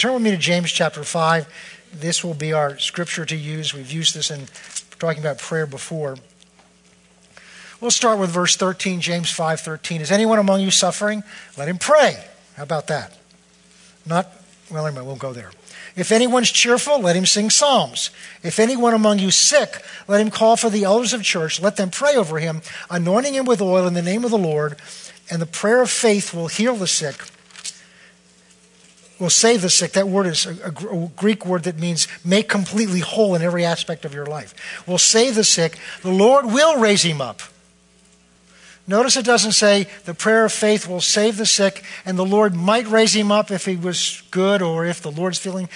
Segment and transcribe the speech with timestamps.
[0.00, 1.46] Turn with me to James chapter 5.
[1.92, 3.74] This will be our scripture to use.
[3.74, 4.46] We've used this in
[4.98, 6.16] talking about prayer before.
[7.82, 10.00] We'll start with verse 13, James 5:13.
[10.00, 11.22] Is anyone among you suffering?
[11.58, 12.24] Let him pray.
[12.56, 13.18] How about that?
[14.06, 14.32] Not
[14.70, 15.50] well, anyway, we'll go there.
[15.94, 18.08] If anyone's cheerful, let him sing psalms.
[18.42, 21.60] If anyone among you sick, let him call for the elders of church.
[21.60, 24.76] Let them pray over him, anointing him with oil in the name of the Lord.
[25.30, 27.16] And the prayer of faith will heal the sick,
[29.20, 29.92] will save the sick.
[29.92, 34.04] That word is a, a, Greek word that means make completely whole in every aspect
[34.04, 34.54] of your life.
[34.88, 35.78] Will save the sick.
[36.02, 37.42] The Lord will raise him up.
[38.86, 42.54] Notice it doesn't say the prayer of faith will save the sick and the Lord
[42.54, 45.68] might raise him up if he was good or if the Lord's feeling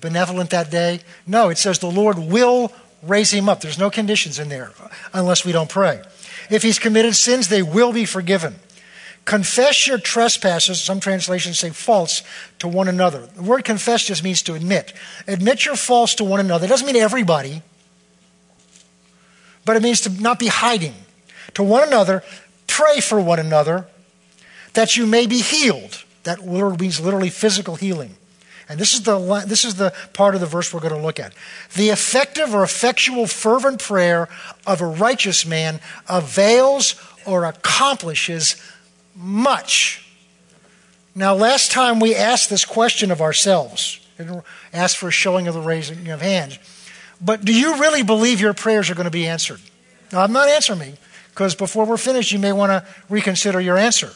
[0.00, 1.00] benevolent that day.
[1.26, 3.60] No, it says the Lord will raise him up.
[3.60, 6.02] There's no conditions in there uh, unless we don't pray.
[6.50, 8.56] If he's committed sins, they will be forgiven.
[9.28, 12.22] Confess your trespasses, some translations say faults,
[12.58, 13.26] to one another.
[13.26, 14.94] The word confess just means to admit.
[15.26, 16.64] Admit your faults to one another.
[16.64, 17.60] It doesn't mean everybody,
[19.66, 20.94] but it means to not be hiding.
[21.54, 22.22] To one another,
[22.68, 23.88] Pray for one another
[24.74, 26.04] that you may be healed.
[26.22, 28.14] That word means literally physical healing.
[28.68, 31.18] And this is, the, this is the part of the verse we're going to look
[31.18, 31.32] at.
[31.74, 34.28] The effective or effectual fervent prayer
[34.64, 36.94] of a righteous man avails
[37.26, 38.54] or accomplishes
[39.18, 40.06] much.
[41.14, 45.54] Now, last time we asked this question of ourselves, and asked for a showing of
[45.54, 46.58] the raising of hands.
[47.20, 49.60] But do you really believe your prayers are going to be answered?
[50.12, 50.94] Now, I'm not answering me
[51.30, 54.12] because before we're finished, you may want to reconsider your answer.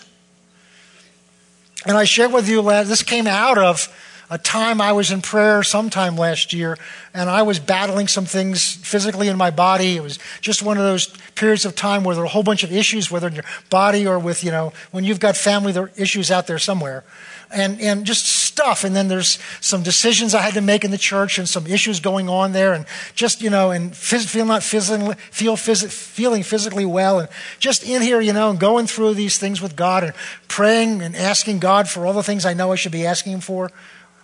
[1.85, 3.89] And I shared with you, this came out of
[4.33, 6.79] a time I was in prayer sometime last year,
[7.13, 9.99] and I was battling some things physically in my body.
[9.99, 12.65] It was just one of those periods of time where there are a whole bunch
[12.65, 15.83] of issues, whether in your body or with, you know, when you've got family, there
[15.83, 17.05] are issues out there somewhere
[17.53, 18.85] and, and just stuff.
[18.85, 22.01] And then there's some decisions I had to make in the church and some issues
[22.01, 26.43] going on there and just, you know, and phys- feel not physically, feel phys- feeling
[26.43, 27.29] physically well and
[27.59, 30.15] just in here, you know, and going through these things with God and
[30.49, 33.41] praying and asking God for all the things I know I should be asking Him
[33.41, 33.71] for,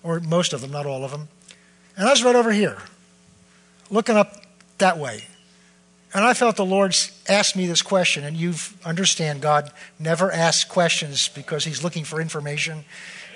[0.02, 1.28] or most of them, not all of them.
[1.96, 2.78] And I was right over here,
[3.90, 4.42] looking up
[4.78, 5.24] that way.
[6.14, 6.96] And I felt the Lord
[7.28, 8.54] asked me this question, and you
[8.84, 12.84] understand God never asks questions because He's looking for information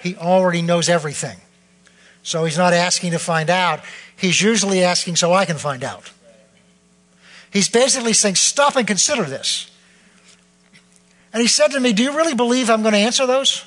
[0.03, 1.39] he already knows everything.
[2.25, 3.81] So he's not asking to find out.
[4.17, 6.11] He's usually asking so I can find out.
[7.53, 9.71] He's basically saying, Stop and consider this.
[11.33, 13.65] And he said to me, Do you really believe I'm going to answer those?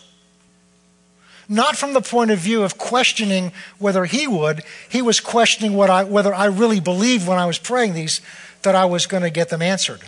[1.47, 4.63] Not from the point of view of questioning whether he would.
[4.89, 8.21] He was questioning I, whether I really believed when I was praying these
[8.63, 10.01] that I was going to get them answered.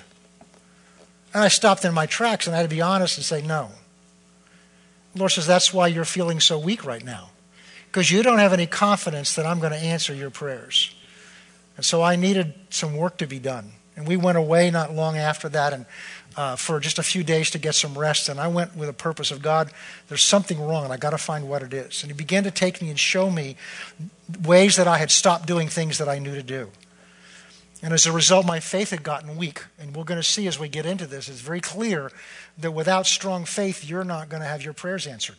[1.33, 3.69] And I stopped in my tracks and I had to be honest and say, No.
[5.15, 7.29] Lord says, That's why you're feeling so weak right now,
[7.87, 10.93] because you don't have any confidence that I'm going to answer your prayers.
[11.75, 13.73] And so I needed some work to be done.
[13.97, 15.85] And we went away not long after that and
[16.37, 18.29] uh, for just a few days to get some rest.
[18.29, 19.71] And I went with a purpose of God,
[20.07, 22.03] there's something wrong, and I got to find what it is.
[22.03, 23.57] And He began to take me and show me
[24.45, 26.69] ways that I had stopped doing things that I knew to do.
[27.81, 29.63] And as a result, my faith had gotten weak.
[29.79, 32.11] And we're going to see as we get into this, it's very clear
[32.57, 35.35] that without strong faith, you're not going to have your prayers answered.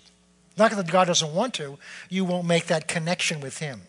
[0.57, 3.83] Not that God doesn't want to, you won't make that connection with Him.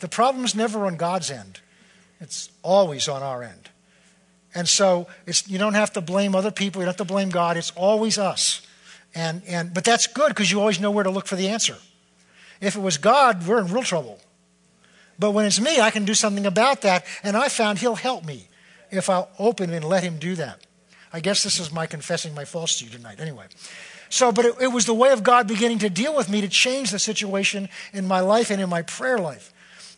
[0.00, 1.60] The problem's never on God's end,
[2.20, 3.70] it's always on our end.
[4.56, 5.06] And so
[5.46, 8.16] you don't have to blame other people, you don't have to blame God, it's always
[8.16, 8.66] us.
[9.14, 11.76] And, and, but that's good because you always know where to look for the answer.
[12.62, 14.18] If it was God, we're in real trouble.
[15.18, 18.24] But when it's me, I can do something about that, and I found He'll help
[18.24, 18.48] me
[18.90, 20.66] if I'll open and let Him do that.
[21.12, 23.20] I guess this is my confessing my faults to you tonight.
[23.20, 23.44] Anyway.
[24.08, 26.48] So, but it, it was the way of God beginning to deal with me to
[26.48, 29.52] change the situation in my life and in my prayer life.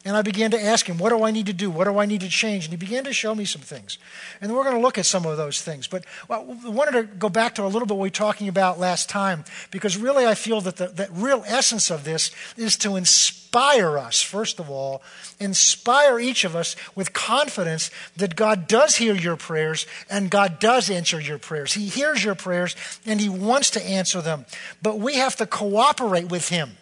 [0.08, 1.68] And I began to ask him, What do I need to do?
[1.68, 2.64] What do I need to change?
[2.64, 3.98] And he began to show me some things.
[4.40, 5.86] And we're going to look at some of those things.
[5.86, 8.80] But I wanted to go back to a little bit what we were talking about
[8.80, 12.96] last time, because really I feel that the that real essence of this is to
[12.96, 15.02] inspire us, first of all,
[15.38, 20.88] inspire each of us with confidence that God does hear your prayers and God does
[20.88, 21.74] answer your prayers.
[21.74, 24.46] He hears your prayers and He wants to answer them.
[24.80, 26.77] But we have to cooperate with Him.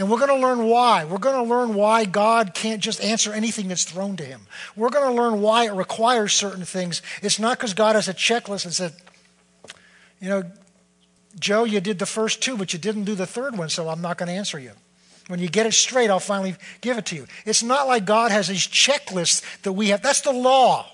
[0.00, 1.04] And we're going to learn why.
[1.04, 4.40] We're going to learn why God can't just answer anything that's thrown to him.
[4.74, 7.02] We're going to learn why it requires certain things.
[7.20, 8.94] It's not because God has a checklist and said,
[10.18, 10.44] you know,
[11.38, 14.00] Joe, you did the first two, but you didn't do the third one, so I'm
[14.00, 14.72] not going to answer you.
[15.28, 17.26] When you get it straight, I'll finally give it to you.
[17.44, 20.00] It's not like God has these checklists that we have.
[20.00, 20.86] That's the law.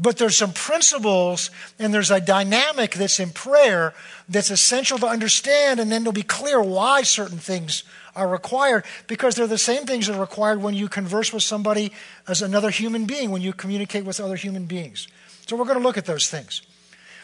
[0.00, 3.94] But there's some principles and there's a dynamic that's in prayer
[4.28, 7.82] that's essential to understand, and then it'll be clear why certain things
[8.14, 11.92] are required because they're the same things that are required when you converse with somebody
[12.28, 15.08] as another human being, when you communicate with other human beings.
[15.46, 16.62] So we're going to look at those things.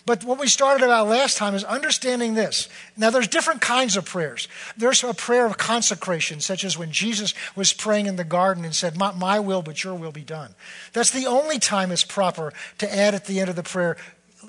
[0.06, 2.68] But what we started about last time is understanding this.
[2.96, 4.48] Now, there's different kinds of prayers.
[4.76, 8.74] There's a prayer of consecration, such as when Jesus was praying in the garden and
[8.74, 10.54] said, Not My will, but your will be done.
[10.92, 13.96] That's the only time it's proper to add at the end of the prayer,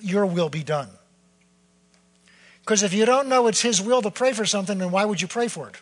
[0.02, 0.90] Your will be done.
[2.60, 5.22] Because if you don't know it's His will to pray for something, then why would
[5.22, 5.80] you pray for it?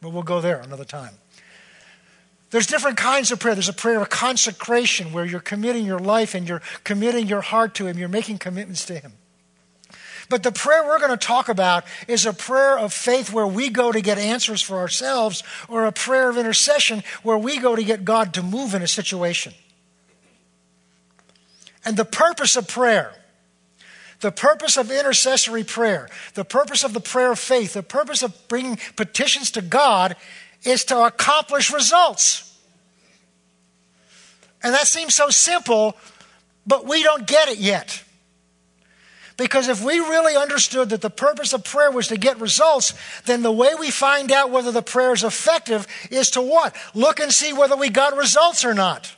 [0.00, 1.14] But we'll go there another time.
[2.56, 3.54] There's different kinds of prayer.
[3.54, 7.74] There's a prayer of consecration where you're committing your life and you're committing your heart
[7.74, 7.98] to Him.
[7.98, 9.12] You're making commitments to Him.
[10.30, 13.68] But the prayer we're going to talk about is a prayer of faith where we
[13.68, 17.84] go to get answers for ourselves, or a prayer of intercession where we go to
[17.84, 19.52] get God to move in a situation.
[21.84, 23.12] And the purpose of prayer,
[24.20, 28.34] the purpose of intercessory prayer, the purpose of the prayer of faith, the purpose of
[28.48, 30.16] bringing petitions to God
[30.64, 32.42] is to accomplish results.
[34.62, 35.96] And that seems so simple,
[36.66, 38.02] but we don't get it yet.
[39.36, 42.94] Because if we really understood that the purpose of prayer was to get results,
[43.26, 46.74] then the way we find out whether the prayer is effective is to what?
[46.94, 49.14] Look and see whether we got results or not.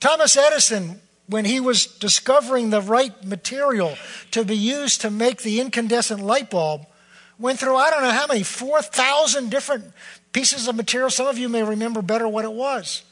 [0.00, 3.96] Thomas Edison, when he was discovering the right material
[4.32, 6.86] to be used to make the incandescent light bulb,
[7.38, 9.84] went through, I don't know how many, 4,000 different
[10.32, 11.10] pieces of material.
[11.10, 13.02] Some of you may remember better what it was.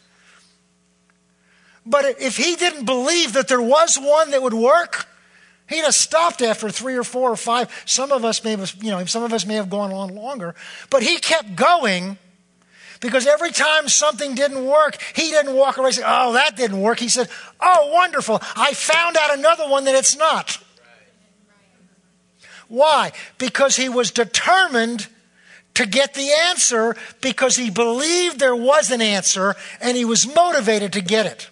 [1.84, 5.06] But if he didn't believe that there was one that would work,
[5.69, 7.70] he'd have stopped after three or four or five.
[7.87, 10.56] Some of us may have, you know, some of us may have gone on longer.
[10.90, 12.19] But he kept going
[13.00, 16.81] because every time something didn't work, he didn't walk away and say, Oh, that didn't
[16.81, 16.99] work.
[16.99, 17.28] He said,
[17.61, 18.40] Oh, wonderful.
[18.56, 20.58] I found out another one that it's not.
[22.69, 23.13] Why?
[23.39, 25.09] Because he was determined
[25.75, 30.95] to get the answer because he believed there was an answer and he was motivated
[30.95, 31.51] to get it.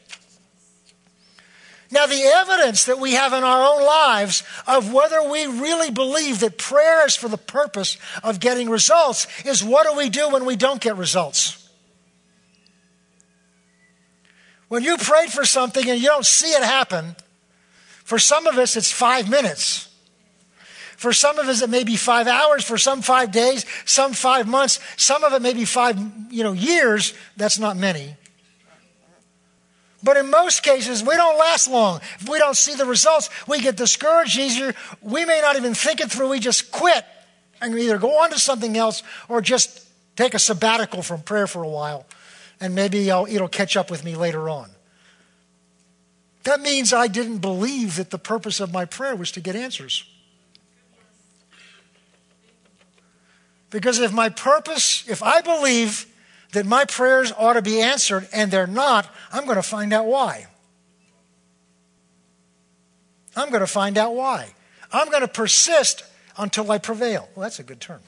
[1.90, 6.40] Now, the evidence that we have in our own lives of whether we really believe
[6.40, 10.44] that prayer is for the purpose of getting results is what do we do when
[10.44, 11.68] we don't get results?
[14.66, 17.14] When you prayed for something and you don't see it happen,
[18.02, 19.93] for some of us it's five minutes.
[20.96, 22.64] For some of us, it may be five hours.
[22.64, 23.66] For some, five days.
[23.84, 24.80] Some, five months.
[24.96, 25.98] Some of it may be five
[26.30, 27.14] you know, years.
[27.36, 28.16] That's not many.
[30.02, 32.00] But in most cases, we don't last long.
[32.20, 34.74] If we don't see the results, we get discouraged easier.
[35.00, 36.28] We may not even think it through.
[36.28, 37.04] We just quit
[37.62, 39.86] and either go on to something else or just
[40.16, 42.04] take a sabbatical from prayer for a while.
[42.60, 44.68] And maybe I'll, it'll catch up with me later on.
[46.44, 50.04] That means I didn't believe that the purpose of my prayer was to get answers.
[53.74, 56.06] Because if my purpose, if I believe
[56.52, 60.06] that my prayers ought to be answered and they're not, I'm going to find out
[60.06, 60.46] why.
[63.34, 64.54] I'm going to find out why.
[64.92, 66.04] I'm going to persist
[66.38, 67.28] until I prevail.
[67.34, 67.98] Well, that's a good term.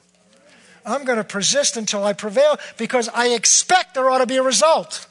[0.85, 4.43] I'm going to persist until I prevail because I expect there ought to be a
[4.43, 5.05] result.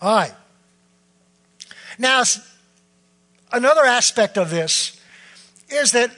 [0.00, 0.34] All right.
[1.98, 2.22] Now,
[3.50, 5.00] another aspect of this
[5.68, 6.12] is that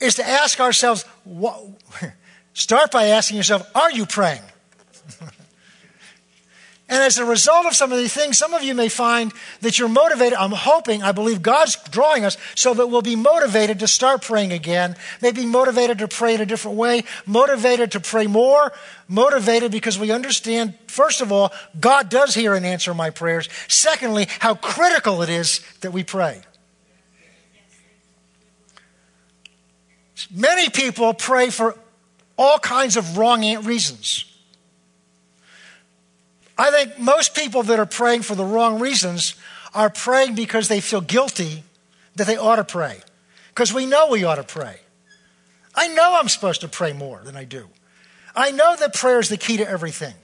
[0.00, 1.62] is to ask ourselves, what,
[2.52, 4.42] start by asking yourself, are you praying?
[6.88, 9.78] and as a result of some of these things, some of you may find that
[9.78, 10.34] you're motivated.
[10.34, 14.52] I'm hoping, I believe God's drawing us so that we'll be motivated to start praying
[14.52, 18.72] again, maybe motivated to pray in a different way, motivated to pray more,
[19.08, 23.48] motivated because we understand, first of all, God does hear and answer my prayers.
[23.68, 26.42] Secondly, how critical it is that we pray.
[30.30, 31.76] Many people pray for
[32.36, 34.24] all kinds of wrong reasons.
[36.56, 39.34] I think most people that are praying for the wrong reasons
[39.74, 41.64] are praying because they feel guilty
[42.14, 43.00] that they ought to pray.
[43.48, 44.80] Because we know we ought to pray.
[45.74, 47.68] I know I'm supposed to pray more than I do.
[48.36, 50.14] I know that prayer is the key to everything.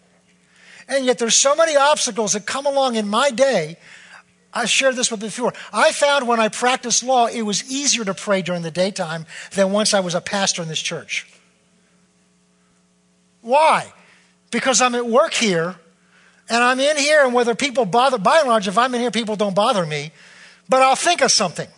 [0.88, 3.76] And yet there's so many obstacles that come along in my day
[4.52, 5.52] I shared this with before.
[5.72, 9.70] I found when I practiced law, it was easier to pray during the daytime than
[9.70, 11.26] once I was a pastor in this church.
[13.42, 13.92] Why?
[14.50, 15.76] Because I'm at work here
[16.48, 19.12] and I'm in here, and whether people bother, by and large, if I'm in here,
[19.12, 20.10] people don't bother me,
[20.68, 21.68] but I'll think of something.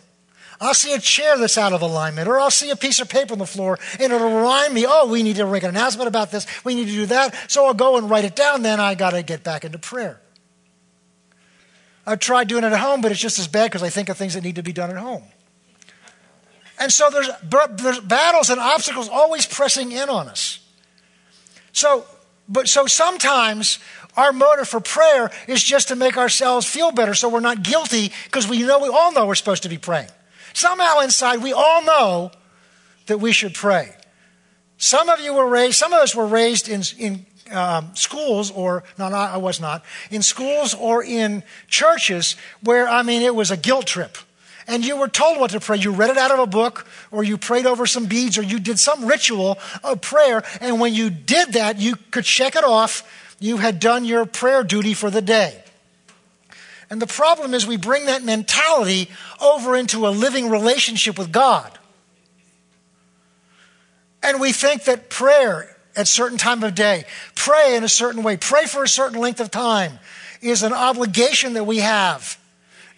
[0.59, 3.33] I'll see a chair that's out of alignment, or I'll see a piece of paper
[3.33, 6.31] on the floor, and it'll remind me, oh, we need to make an announcement about
[6.31, 7.51] this, we need to do that.
[7.51, 10.19] So I'll go and write it down, then I got to get back into prayer.
[12.05, 14.17] I've tried doing it at home, but it's just as bad because I think of
[14.17, 15.23] things that need to be done at home.
[16.79, 17.29] And so there's,
[17.77, 20.59] there's battles and obstacles always pressing in on us.
[21.71, 22.05] So,
[22.49, 23.79] but so sometimes
[24.17, 28.11] our motive for prayer is just to make ourselves feel better so we're not guilty
[28.25, 30.09] because we know we all know we're supposed to be praying.
[30.53, 32.31] Somehow inside we all know
[33.07, 33.95] that we should pray.
[34.77, 38.83] Some of you were raised, some of us were raised in, in um, schools, or
[38.97, 43.51] no, no, I was not, in schools or in churches where, I mean, it was
[43.51, 44.17] a guilt trip.
[44.65, 45.77] And you were told what to pray.
[45.77, 48.59] You read it out of a book, or you prayed over some beads, or you
[48.59, 50.43] did some ritual of prayer.
[50.61, 53.03] And when you did that, you could check it off.
[53.39, 55.61] You had done your prayer duty for the day.
[56.89, 59.09] And the problem is, we bring that mentality
[59.41, 61.77] over into a living relationship with God.
[64.21, 68.37] And we think that prayer at certain time of day, pray in a certain way,
[68.37, 69.99] pray for a certain length of time
[70.41, 72.37] is an obligation that we have.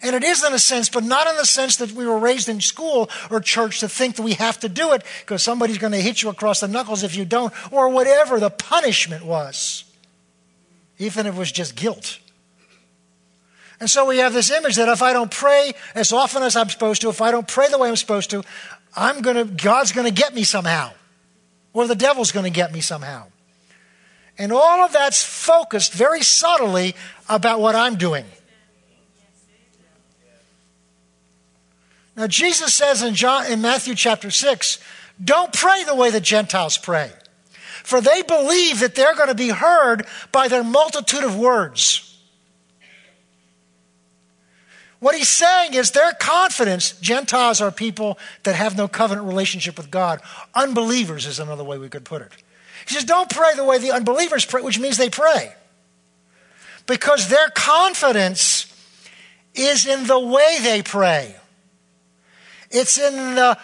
[0.02, 2.48] And it is in a sense, but not in the sense that we were raised
[2.48, 5.92] in school or church to think that we have to do it because somebody's going
[5.92, 9.84] to hit you across the knuckles if you don't, or whatever the punishment was,
[10.98, 12.18] even if it was just guilt.
[13.80, 16.68] And so we have this image that if I don't pray as often as I'm
[16.68, 18.42] supposed to, if I don't pray the way I'm supposed to,
[18.94, 20.92] I'm going to, God's going to get me somehow
[21.76, 23.24] or the devil's going to get me somehow.
[24.38, 26.96] And all of that's focused very subtly
[27.28, 28.24] about what I'm doing.
[32.16, 34.78] Now, Jesus says in, John, in Matthew chapter 6,
[35.22, 37.12] don't pray the way the Gentiles pray,
[37.84, 42.15] for they believe that they're going to be heard by their multitude of words.
[44.98, 49.90] What he's saying is their confidence, Gentiles are people that have no covenant relationship with
[49.90, 50.20] God.
[50.54, 52.32] Unbelievers is another way we could put it.
[52.86, 55.52] He says, don't pray the way the unbelievers pray, which means they pray.
[56.86, 58.72] Because their confidence
[59.54, 61.34] is in the way they pray.
[62.70, 63.58] It's in the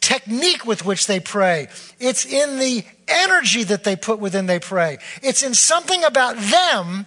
[0.00, 1.68] technique with which they pray.
[1.98, 4.98] It's in the energy that they put within they pray.
[5.22, 7.06] It's in something about them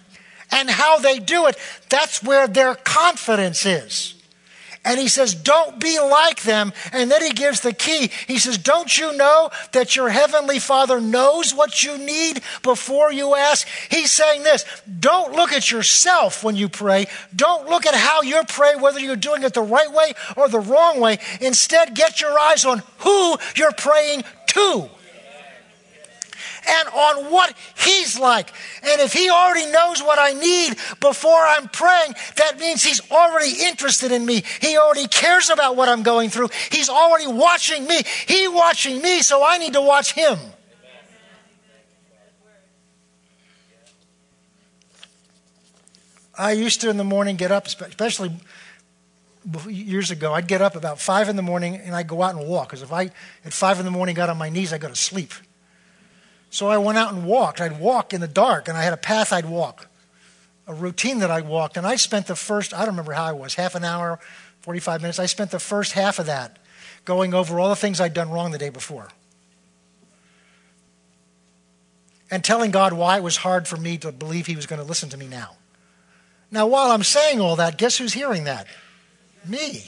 [0.50, 1.56] and how they do it,
[1.88, 4.14] that's where their confidence is.
[4.86, 6.72] And he says, don't be like them.
[6.92, 8.10] And then he gives the key.
[8.26, 13.34] He says, don't you know that your heavenly father knows what you need before you
[13.34, 13.66] ask?
[13.90, 14.66] He's saying this,
[15.00, 17.06] don't look at yourself when you pray.
[17.34, 20.60] Don't look at how you're praying, whether you're doing it the right way or the
[20.60, 21.18] wrong way.
[21.40, 24.90] Instead, get your eyes on who you're praying to
[26.68, 28.50] and on what He's like.
[28.82, 33.52] And if He already knows what I need before I'm praying, that means He's already
[33.62, 34.42] interested in me.
[34.60, 36.48] He already cares about what I'm going through.
[36.70, 38.02] He's already watching me.
[38.26, 40.38] He watching me, so I need to watch Him.
[46.36, 48.32] I used to in the morning get up, especially
[49.68, 52.46] years ago, I'd get up about five in the morning and I'd go out and
[52.48, 52.68] walk.
[52.68, 53.10] Because if I
[53.44, 55.32] at five in the morning got on my knees, I'd go to sleep.
[56.54, 57.60] So I went out and walked.
[57.60, 59.88] I'd walk in the dark, and I had a path I'd walk,
[60.68, 61.76] a routine that I walked.
[61.76, 64.20] And I spent the first, I don't remember how I was, half an hour,
[64.60, 65.18] 45 minutes.
[65.18, 66.60] I spent the first half of that
[67.04, 69.08] going over all the things I'd done wrong the day before.
[72.30, 74.86] And telling God why it was hard for me to believe He was going to
[74.86, 75.56] listen to me now.
[76.52, 78.68] Now, while I'm saying all that, guess who's hearing that?
[79.44, 79.82] Me.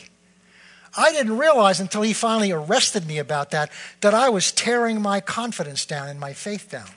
[0.97, 5.21] I didn't realize until he finally arrested me about that that I was tearing my
[5.21, 6.89] confidence down and my faith down.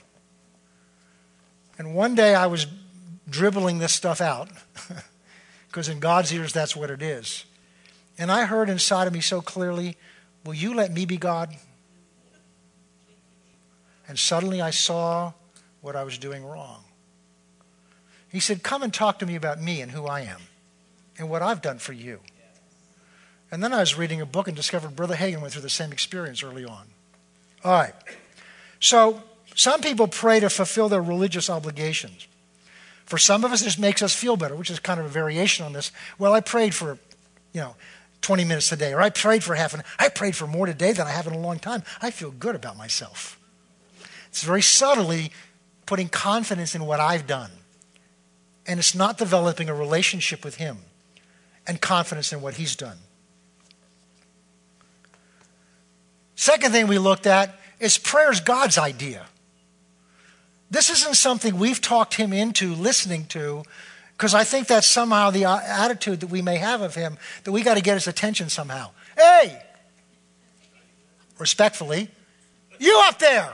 [1.78, 2.66] And one day I was
[3.28, 4.48] dribbling this stuff out
[5.68, 7.44] because in God's ears that's what it is.
[8.18, 9.96] And I heard inside of me so clearly,
[10.44, 11.54] Will you let me be God?
[14.08, 15.32] And suddenly I saw
[15.82, 16.84] what I was doing wrong.
[18.28, 20.40] He said, Come and talk to me about me and who I am
[21.18, 22.20] and what I've done for you.
[23.50, 25.92] And then I was reading a book and discovered Brother Hagin went through the same
[25.92, 26.86] experience early on.
[27.64, 27.94] All right.
[28.78, 29.22] So
[29.54, 32.26] some people pray to fulfill their religious obligations.
[33.04, 35.66] For some of us, this makes us feel better, which is kind of a variation
[35.66, 35.90] on this.
[36.18, 36.98] Well, I prayed for,
[37.52, 37.74] you know,
[38.20, 39.86] 20 minutes today, or I prayed for half an hour.
[39.98, 41.82] I prayed for more today than I have in a long time.
[42.00, 43.38] I feel good about myself.
[44.28, 45.32] It's very subtly
[45.86, 47.50] putting confidence in what I've done.
[48.66, 50.78] And it's not developing a relationship with Him
[51.66, 52.98] and confidence in what He's done.
[56.40, 59.26] Second thing we looked at is prayer is God's idea.
[60.70, 63.62] This isn't something we've talked him into listening to
[64.16, 67.52] because I think that's somehow the uh, attitude that we may have of him that
[67.52, 68.88] we got to get his attention somehow.
[69.18, 69.62] Hey!
[71.38, 72.08] Respectfully,
[72.78, 73.52] you up there!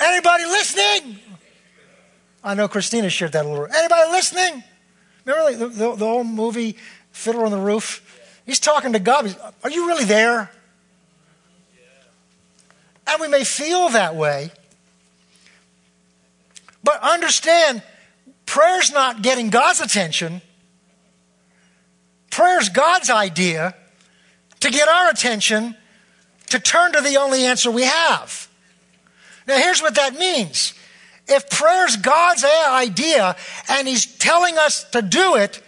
[0.00, 1.20] Anybody listening?
[2.42, 3.66] I know Christina shared that a little.
[3.66, 4.64] Anybody listening?
[5.24, 6.76] Remember the, the, the old movie
[7.12, 8.42] Fiddler on the Roof?
[8.44, 9.36] He's talking to God.
[9.62, 10.50] Are you really there?
[13.10, 14.52] And we may feel that way.
[16.84, 17.82] But understand,
[18.46, 20.40] prayer's not getting God's attention.
[22.30, 23.74] Prayer's God's idea
[24.60, 25.76] to get our attention
[26.50, 28.48] to turn to the only answer we have.
[29.46, 30.74] Now, here's what that means.
[31.26, 33.36] If prayer's God's idea
[33.68, 35.62] and He's telling us to do it,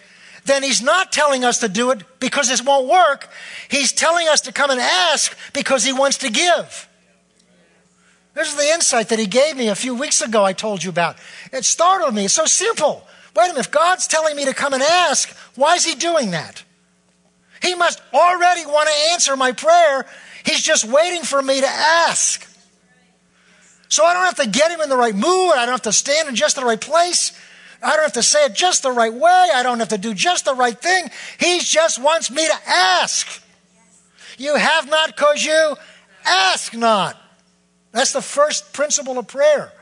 [0.45, 3.29] then He's not telling us to do it because this won't work.
[3.69, 6.89] He's telling us to come and ask because He wants to give.
[8.35, 10.91] This is the insight that He gave me a few weeks ago, I told you
[10.91, 11.17] about.
[11.53, 12.25] It startled me.
[12.25, 13.07] It's so simple.
[13.35, 16.31] Wait a minute, if God's telling me to come and ask, why is He doing
[16.33, 16.63] that?
[17.63, 20.05] He must already want to answer my prayer.
[20.45, 22.49] He's just waiting for me to ask.
[23.89, 25.53] So I don't have to get him in the right mood.
[25.53, 27.39] I don't have to stand in just the right place.
[27.83, 29.49] I don't have to say it just the right way.
[29.55, 31.11] I don't have to do just the right thing.
[31.39, 33.43] He just wants me to ask.
[34.39, 35.77] You have not because you
[36.25, 37.22] ask not.
[37.93, 39.73] That's the first principle of prayer.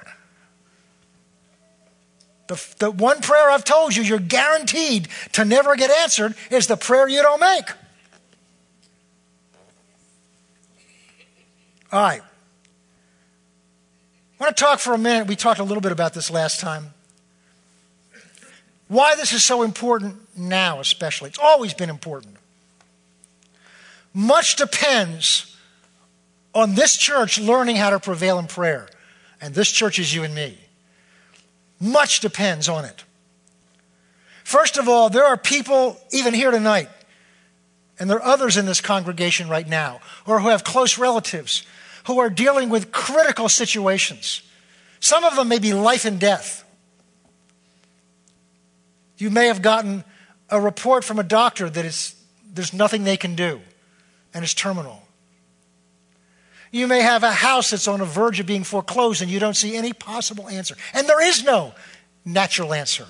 [2.48, 6.76] The, the one prayer I've told you you're guaranteed to never get answered is the
[6.76, 7.70] prayer you don't make.
[11.92, 12.22] All right.
[14.38, 15.28] I want to talk for a minute.
[15.28, 16.94] We talked a little bit about this last time.
[18.88, 21.28] Why this is so important now, especially.
[21.28, 22.36] It's always been important.
[24.12, 25.49] Much depends
[26.54, 28.88] on this church learning how to prevail in prayer.
[29.40, 30.58] And this church is you and me.
[31.80, 33.04] Much depends on it.
[34.44, 36.88] First of all, there are people, even here tonight,
[37.98, 41.64] and there are others in this congregation right now, or who have close relatives
[42.06, 44.42] who are dealing with critical situations.
[45.00, 46.64] Some of them may be life and death.
[49.16, 50.04] You may have gotten
[50.48, 52.14] a report from a doctor that is,
[52.52, 53.60] there's nothing they can do
[54.32, 55.02] and it's terminal.
[56.70, 59.56] You may have a house that's on the verge of being foreclosed and you don't
[59.56, 60.76] see any possible answer.
[60.94, 61.74] And there is no
[62.24, 63.06] natural answer.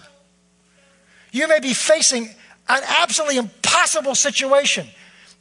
[1.32, 2.24] You may be facing
[2.68, 4.86] an absolutely impossible situation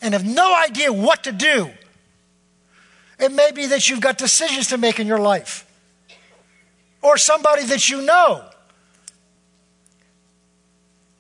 [0.02, 1.70] and have no idea what to do.
[3.20, 5.66] It may be that you've got decisions to make in your life,
[7.02, 8.46] or somebody that you know.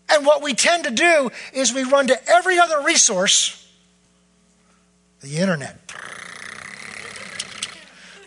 [0.09, 3.55] And what we tend to do is we run to every other resource
[5.21, 5.85] the internet,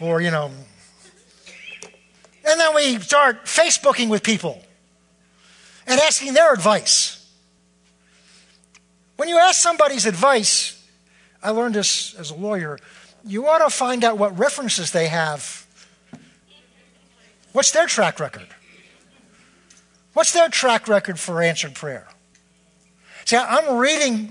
[0.03, 0.51] or, you know,
[2.45, 4.61] and then we start Facebooking with people
[5.87, 7.19] and asking their advice.
[9.17, 10.85] When you ask somebody's advice,
[11.43, 12.79] I learned this as a lawyer
[13.25, 15.65] you ought to find out what references they have.
[17.53, 18.49] What's their track record?
[20.15, 22.09] What's their track record for answered prayer?
[23.25, 24.27] See, I'm reading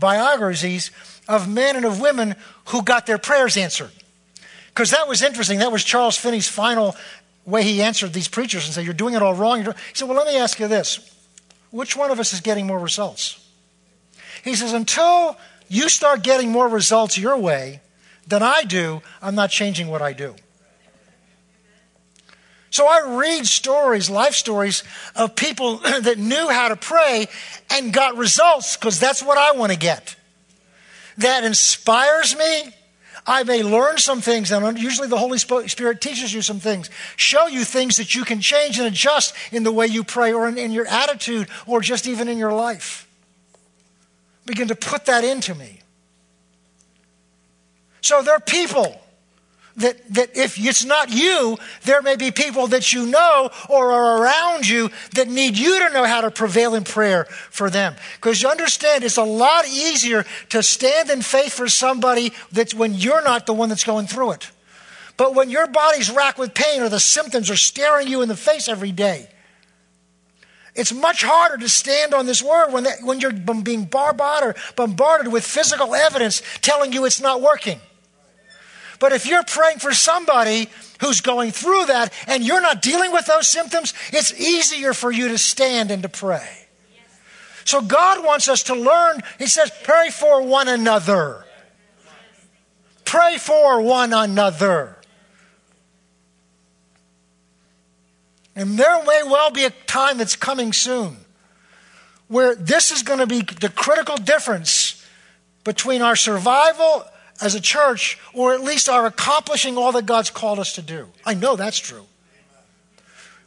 [0.00, 0.90] biographies
[1.28, 2.36] of men and of women
[2.68, 3.90] who got their prayers answered.
[4.74, 5.60] Because that was interesting.
[5.60, 6.96] That was Charles Finney's final
[7.46, 9.62] way he answered these preachers and said, You're doing it all wrong.
[9.62, 11.10] He said, Well, let me ask you this
[11.70, 13.40] which one of us is getting more results?
[14.42, 15.36] He says, Until
[15.68, 17.80] you start getting more results your way,
[18.26, 20.34] than I do, I'm not changing what I do.
[22.70, 24.82] So I read stories, life stories
[25.14, 27.28] of people that knew how to pray
[27.70, 30.16] and got results because that's what I want to get.
[31.18, 32.74] That inspires me.
[33.26, 37.46] I may learn some things, and usually the Holy Spirit teaches you some things, show
[37.46, 40.58] you things that you can change and adjust in the way you pray or in,
[40.58, 43.08] in your attitude or just even in your life.
[44.44, 45.80] Begin to put that into me.
[48.02, 49.00] So there are people
[49.76, 54.22] that, that if it's not you, there may be people that you know or are
[54.22, 57.94] around you that need you to know how to prevail in prayer for them.
[58.16, 62.94] Because you understand, it's a lot easier to stand in faith for somebody that's when
[62.94, 64.50] you're not the one that's going through it.
[65.16, 68.36] But when your body's racked with pain or the symptoms are staring you in the
[68.36, 69.28] face every day,
[70.74, 75.32] it's much harder to stand on this word when, that, when you're being bombarded, bombarded
[75.32, 77.80] with physical evidence telling you it's not working.
[79.04, 83.26] But if you're praying for somebody who's going through that and you're not dealing with
[83.26, 86.48] those symptoms, it's easier for you to stand and to pray.
[87.66, 89.20] So God wants us to learn.
[89.38, 91.44] He says, pray for one another.
[93.04, 94.96] Pray for one another.
[98.56, 101.18] And there may well be a time that's coming soon
[102.28, 105.06] where this is going to be the critical difference
[105.62, 107.04] between our survival
[107.40, 111.08] as a church, or at least are accomplishing all that God's called us to do.
[111.24, 112.06] I know that's true.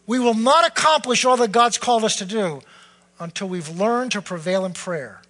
[0.06, 2.62] We will not accomplish all that God's called us to do
[3.20, 5.22] until we've learned to prevail in prayer.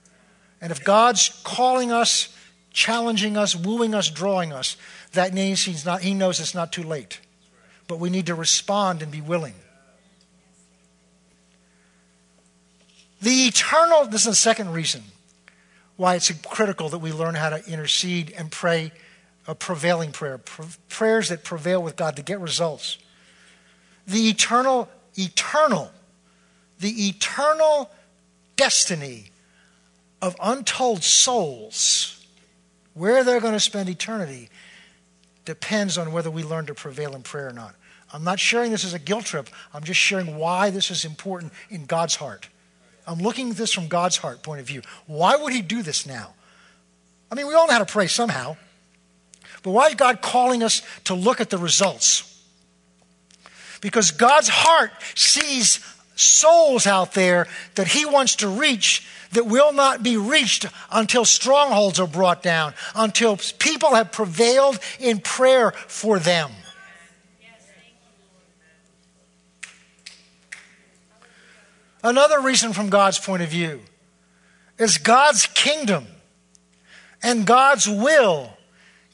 [0.62, 2.36] And if God's calling us,
[2.72, 4.78] challenging us, wooing us, drawing us,
[5.13, 7.20] that means he's not, he knows it's not too late.
[7.88, 9.56] But we need to respond and be willing.
[13.22, 15.04] The eternal, this is the second reason
[15.97, 18.91] why it's critical that we learn how to intercede and pray
[19.47, 20.39] a prevailing prayer,
[20.89, 22.97] prayers that prevail with God to get results.
[24.05, 25.91] The eternal, eternal,
[26.79, 27.89] the eternal
[28.55, 29.31] destiny
[30.21, 32.25] of untold souls,
[32.93, 34.49] where they're going to spend eternity,
[35.45, 37.75] depends on whether we learn to prevail in prayer or not.
[38.12, 39.49] I'm not sharing this as a guilt trip.
[39.73, 42.49] I'm just sharing why this is important in God's heart.
[43.08, 44.82] I'm looking at this from God's heart point of view.
[45.08, 46.34] Why would He do this now?
[47.32, 48.58] I mean, we all know how to pray somehow.
[49.63, 52.24] But why is God calling us to look at the results?
[53.82, 55.80] Because God's heart sees
[56.15, 62.00] souls out there that He wants to reach that will not be reached until strongholds
[62.00, 66.52] are brought down, until people have prevailed in prayer for them.
[72.03, 73.81] Another reason from God's point of view
[74.77, 76.05] is God's kingdom
[77.23, 78.53] and God's will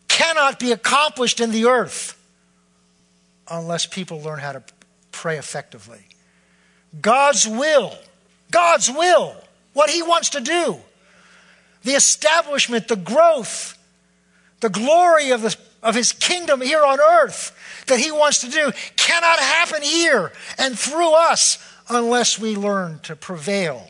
[0.07, 2.19] cannot be accomplished in the earth
[3.49, 4.63] unless people learn how to
[5.11, 6.05] pray effectively.
[7.01, 7.93] God's will,
[8.51, 9.35] God's will,
[9.73, 10.77] what He wants to do,
[11.83, 13.77] the establishment, the growth,
[14.59, 18.71] the glory of, the, of His kingdom here on earth that He wants to do
[18.95, 21.57] cannot happen here and through us
[21.89, 23.89] unless we learn to prevail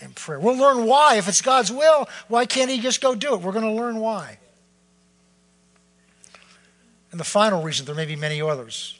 [0.00, 0.38] in prayer.
[0.38, 1.16] We'll learn why.
[1.16, 3.40] If it's God's will, why can't He just go do it?
[3.40, 4.38] We're going to learn why.
[7.10, 8.98] And the final reason, there may be many others.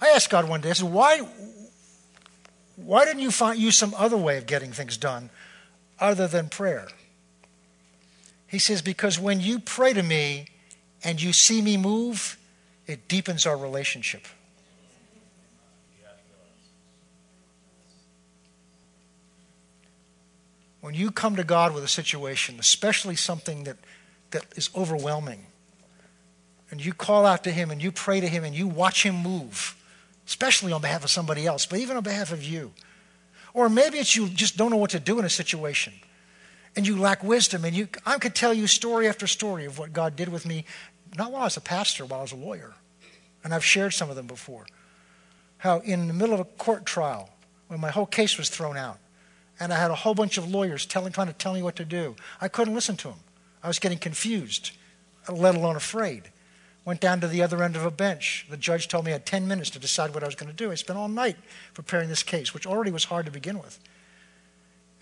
[0.00, 1.22] I asked God one day, I said, why,
[2.76, 5.30] why didn't you find, use some other way of getting things done
[6.00, 6.88] other than prayer?
[8.46, 10.46] He says, because when you pray to me
[11.04, 12.38] and you see me move,
[12.86, 14.26] it deepens our relationship.
[20.88, 23.76] When you come to God with a situation, especially something that,
[24.30, 25.44] that is overwhelming,
[26.70, 29.16] and you call out to Him and you pray to Him and you watch Him
[29.16, 29.76] move,
[30.26, 32.72] especially on behalf of somebody else, but even on behalf of you.
[33.52, 35.92] Or maybe it's you just don't know what to do in a situation
[36.74, 37.66] and you lack wisdom.
[37.66, 40.64] And you, I could tell you story after story of what God did with me,
[41.18, 42.72] not while I was a pastor, while I was a lawyer.
[43.44, 44.64] And I've shared some of them before.
[45.58, 47.28] How in the middle of a court trial,
[47.66, 48.96] when my whole case was thrown out,
[49.60, 51.84] and I had a whole bunch of lawyers telling, trying to tell me what to
[51.84, 52.16] do.
[52.40, 53.18] I couldn't listen to them.
[53.62, 54.72] I was getting confused,
[55.28, 56.24] let alone afraid.
[56.84, 58.46] Went down to the other end of a bench.
[58.48, 60.56] The judge told me I had 10 minutes to decide what I was going to
[60.56, 60.70] do.
[60.70, 61.36] I spent all night
[61.74, 63.78] preparing this case, which already was hard to begin with.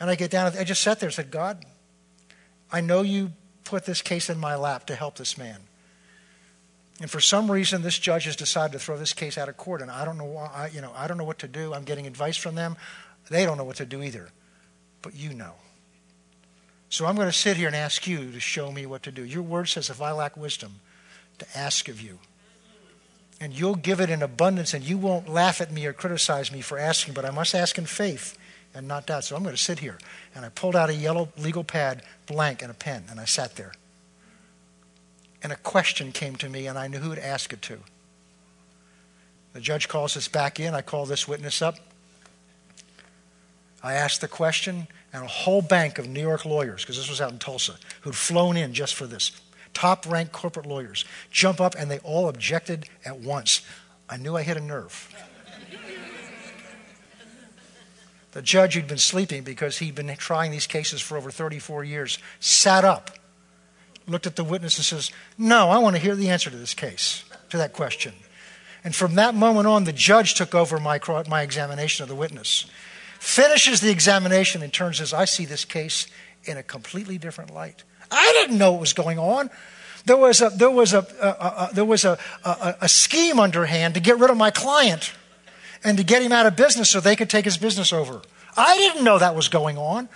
[0.00, 1.64] And I get down, I just sat there and said, God,
[2.72, 3.32] I know you
[3.64, 5.60] put this case in my lap to help this man.
[7.00, 9.82] And for some reason, this judge has decided to throw this case out of court,
[9.82, 10.70] and I don't know why.
[10.72, 11.74] You know, I don't know what to do.
[11.74, 12.76] I'm getting advice from them.
[13.28, 14.30] They don't know what to do either
[15.06, 15.52] but you know.
[16.88, 19.22] So I'm going to sit here and ask you to show me what to do.
[19.22, 20.80] Your word says, if I lack wisdom,
[21.38, 22.18] to ask of you.
[23.40, 26.60] And you'll give it in abundance, and you won't laugh at me or criticize me
[26.60, 28.36] for asking, but I must ask in faith
[28.74, 29.22] and not doubt.
[29.22, 29.96] So I'm going to sit here.
[30.34, 33.54] And I pulled out a yellow legal pad, blank, and a pen, and I sat
[33.54, 33.74] there.
[35.40, 37.78] And a question came to me, and I knew who to ask it to.
[39.52, 40.74] The judge calls us back in.
[40.74, 41.76] I call this witness up.
[43.86, 47.20] I asked the question, and a whole bank of New York lawyers, because this was
[47.20, 49.30] out in Tulsa, who'd flown in just for this,
[49.74, 53.62] top ranked corporate lawyers, jump up and they all objected at once.
[54.10, 55.14] I knew I hit a nerve.
[58.32, 62.18] the judge who'd been sleeping because he'd been trying these cases for over 34 years
[62.40, 63.12] sat up,
[64.08, 66.74] looked at the witness, and says, No, I want to hear the answer to this
[66.74, 68.14] case, to that question.
[68.82, 72.66] And from that moment on, the judge took over my, my examination of the witness
[73.26, 76.06] finishes the examination and turns says, I see this case
[76.44, 77.82] in a completely different light.
[78.08, 79.50] I didn't know what was going on.
[80.04, 84.00] There was a, there was a, a, a there was a, a scheme underhand to
[84.00, 85.12] get rid of my client
[85.82, 88.22] and to get him out of business so they could take his business over.
[88.56, 90.08] I didn't know that was going on.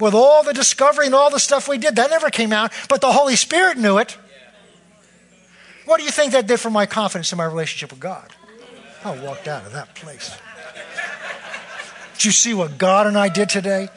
[0.00, 3.02] With all the discovery and all the stuff we did, that never came out, but
[3.02, 4.16] the Holy Spirit knew it.
[5.84, 8.32] What do you think that did for my confidence in my relationship with God?
[9.04, 10.36] I walked out of that place.
[12.16, 13.88] Did you see what God and I did today?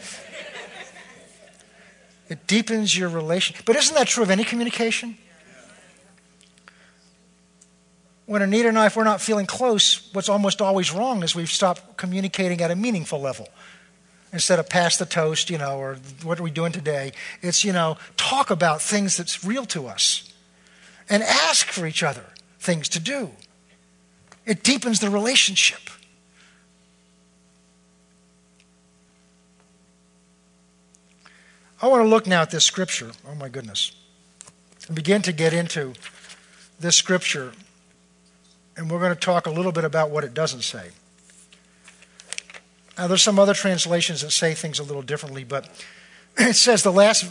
[2.29, 3.55] It deepens your relation.
[3.65, 5.17] But isn't that true of any communication?
[8.29, 11.49] when Anita and I, if we're not feeling close, what's almost always wrong is we've
[11.49, 13.47] stopped communicating at a meaningful level.
[14.31, 17.11] Instead of pass the toast, you know, or what are we doing today?
[17.41, 20.31] It's, you know, talk about things that's real to us
[21.09, 22.23] and ask for each other
[22.59, 23.31] things to do.
[24.45, 25.89] It deepens the relationship.
[31.81, 33.11] I want to look now at this scripture.
[33.29, 33.93] Oh, my goodness.
[34.87, 35.93] And begin to get into
[36.79, 37.53] this scripture.
[38.75, 40.89] And we're going to talk a little bit about what it doesn't say.
[42.97, 45.69] Now, there's some other translations that say things a little differently, but
[46.37, 47.25] it says the last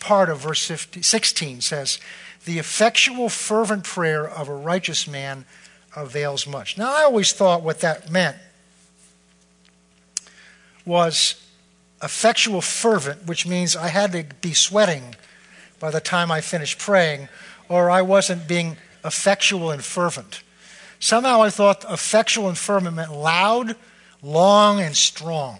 [0.00, 1.98] part of verse 50, 16 says,
[2.46, 5.44] The effectual, fervent prayer of a righteous man
[5.94, 6.78] avails much.
[6.78, 8.38] Now, I always thought what that meant
[10.86, 11.41] was
[12.02, 15.14] effectual fervent, which means I had to be sweating
[15.78, 17.28] by the time I finished praying,
[17.68, 20.42] or I wasn't being effectual and fervent.
[20.98, 23.76] Somehow I thought effectual and fervent meant loud,
[24.22, 25.58] long, and strong.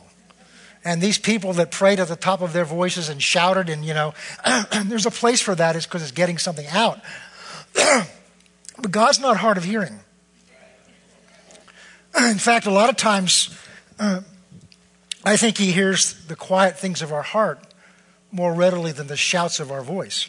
[0.84, 3.94] And these people that prayed at the top of their voices and shouted, and you
[3.94, 4.14] know,
[4.84, 7.00] there's a place for that, is because it's getting something out.
[7.74, 10.00] but God's not hard of hearing.
[12.20, 13.56] In fact, a lot of times,
[13.98, 14.20] uh,
[15.24, 17.60] I think he hears the quiet things of our heart
[18.32, 20.28] more readily than the shouts of our voice.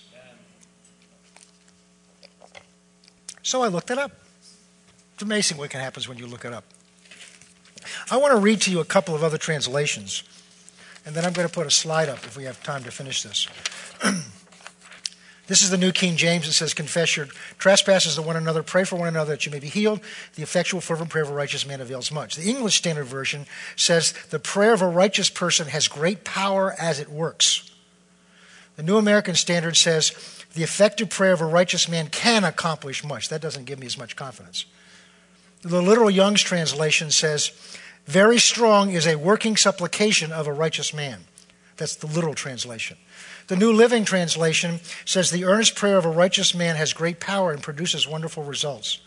[3.42, 4.12] So I looked it up.
[5.14, 6.64] It's amazing what can happen when you look it up.
[8.10, 10.24] I want to read to you a couple of other translations,
[11.06, 13.24] and then I'm going to put a slide up if we have time to finish
[13.24, 13.48] this.
[15.48, 16.48] This is the New King James.
[16.48, 17.28] It says, Confess your
[17.58, 20.00] trespasses to one another, pray for one another that you may be healed.
[20.36, 22.36] The effectual, fervent prayer of a righteous man avails much.
[22.36, 27.00] The English Standard Version says, The prayer of a righteous person has great power as
[27.00, 27.70] it works.
[28.78, 30.14] The New American Standard says,
[30.54, 33.28] The effective prayer of a righteous man can accomplish much.
[33.28, 34.66] That doesn't give me as much confidence.
[35.62, 37.52] The literal Young's translation says,
[38.06, 41.26] Very strong is a working supplication of a righteous man.
[41.76, 42.98] That's the literal translation.
[43.48, 47.52] The New Living Translation says the earnest prayer of a righteous man has great power
[47.52, 49.00] and produces wonderful results.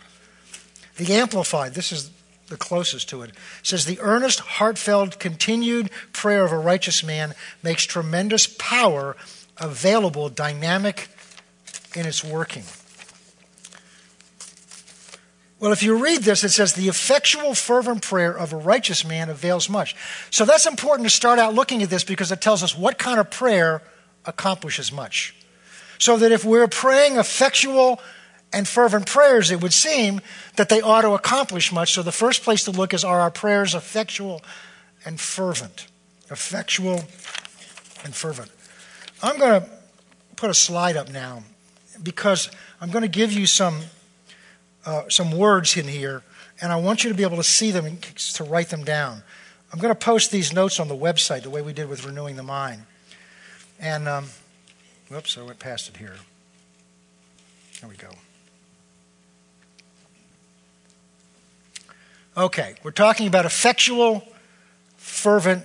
[0.96, 2.10] The Amplified, this is
[2.48, 7.84] the closest to it, says the earnest, heartfelt, continued prayer of a righteous man makes
[7.84, 9.16] tremendous power
[9.58, 11.08] available, dynamic
[11.94, 12.64] in its working.
[15.58, 19.30] Well, if you read this, it says, the effectual, fervent prayer of a righteous man
[19.30, 19.96] avails much.
[20.30, 23.18] So that's important to start out looking at this because it tells us what kind
[23.18, 23.82] of prayer
[24.26, 25.34] accomplishes much.
[25.98, 28.00] So that if we're praying effectual
[28.52, 30.20] and fervent prayers, it would seem
[30.56, 31.92] that they ought to accomplish much.
[31.92, 34.42] So the first place to look is are our prayers effectual
[35.04, 35.86] and fervent?
[36.30, 37.04] Effectual
[38.04, 38.50] and fervent.
[39.22, 39.68] I'm going to
[40.36, 41.42] put a slide up now
[42.02, 43.80] because I'm going to give you some,
[44.84, 46.22] uh, some words in here,
[46.60, 49.22] and I want you to be able to see them and to write them down.
[49.72, 52.36] I'm going to post these notes on the website the way we did with Renewing
[52.36, 52.82] the Mind.
[53.80, 54.26] And, um,
[55.08, 56.16] whoops, I went past it here.
[57.80, 58.10] There we go.
[62.36, 64.26] Okay, we're talking about effectual,
[64.96, 65.64] fervent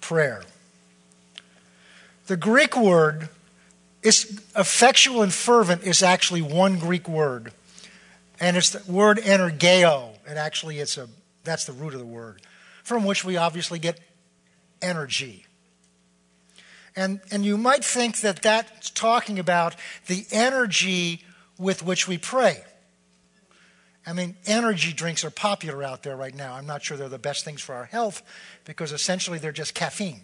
[0.00, 0.42] prayer.
[2.26, 3.28] The Greek word
[4.02, 7.52] is effectual and fervent is actually one Greek word.
[8.38, 10.10] And it's the word energeo.
[10.26, 11.08] And actually it's a
[11.44, 12.42] that's the root of the word,
[12.84, 13.98] from which we obviously get
[14.82, 15.46] energy.
[17.00, 19.74] And, and you might think that that's talking about
[20.06, 21.24] the energy
[21.56, 22.62] with which we pray.
[24.06, 26.52] I mean, energy drinks are popular out there right now.
[26.52, 28.22] I'm not sure they're the best things for our health
[28.66, 30.20] because essentially they're just caffeine.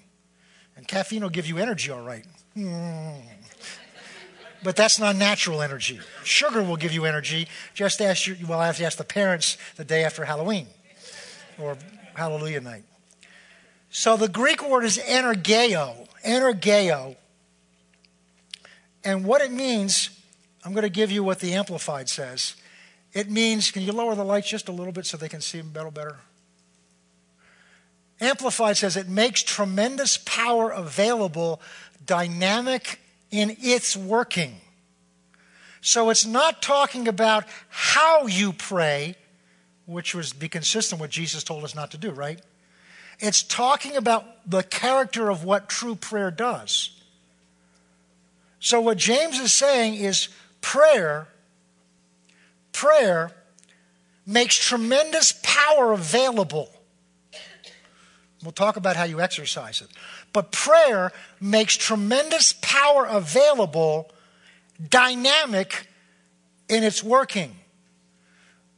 [0.76, 2.26] And caffeine will give you energy, all right.
[2.54, 3.22] Mm.
[4.62, 5.98] But that's not natural energy.
[6.24, 7.48] Sugar will give you energy.
[7.72, 10.66] Just ask your, well, I have to ask the parents the day after Halloween
[11.58, 11.78] or
[12.12, 12.84] Hallelujah night.
[13.90, 17.16] So the Greek word is energeo, energeo.
[19.04, 20.10] And what it means,
[20.64, 22.56] I'm going to give you what the Amplified says.
[23.12, 25.62] It means, can you lower the lights just a little bit so they can see
[25.62, 26.18] better better?
[28.20, 31.60] Amplified says it makes tremendous power available,
[32.04, 34.60] dynamic in its working.
[35.80, 39.16] So it's not talking about how you pray,
[39.84, 42.40] which would be consistent with what Jesus told us not to do, right?
[43.18, 46.90] It's talking about the character of what true prayer does.
[48.60, 50.28] So, what James is saying is
[50.60, 51.28] prayer,
[52.72, 53.32] prayer
[54.26, 56.70] makes tremendous power available.
[58.42, 59.88] We'll talk about how you exercise it.
[60.32, 64.10] But prayer makes tremendous power available,
[64.90, 65.88] dynamic
[66.68, 67.56] in its working.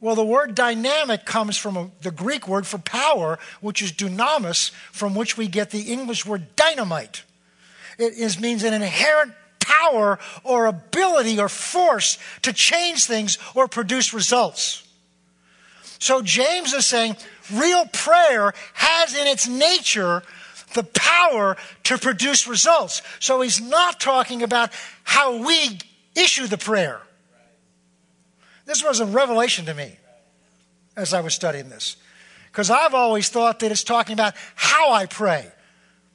[0.01, 4.71] Well, the word dynamic comes from a, the Greek word for power, which is dunamis,
[4.91, 7.23] from which we get the English word dynamite.
[7.97, 14.13] It is, means an inherent power or ability or force to change things or produce
[14.13, 14.87] results.
[15.99, 17.17] So James is saying
[17.53, 20.23] real prayer has in its nature
[20.75, 23.01] the power to produce results.
[23.19, 24.71] So he's not talking about
[25.03, 25.79] how we
[26.15, 27.01] issue the prayer.
[28.69, 29.97] This was a revelation to me
[30.95, 31.95] as I was studying this.
[32.51, 35.47] Because I've always thought that it's talking about how I pray.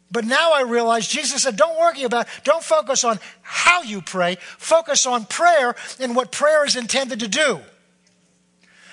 [0.08, 4.36] But now I realize Jesus said, don't worry about, don't focus on how you pray,
[4.56, 7.58] focus on prayer and what prayer is intended to do.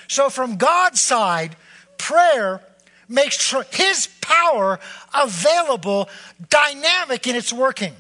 [0.08, 1.56] So from God's side,
[2.00, 2.62] prayer
[3.08, 4.80] makes his power
[5.14, 6.10] available,
[6.50, 7.94] dynamic in its working.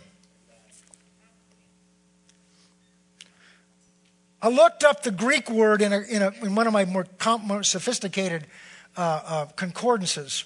[4.42, 7.06] I looked up the Greek word in, a, in, a, in one of my more,
[7.44, 8.48] more sophisticated
[8.98, 10.46] uh, uh, concordances,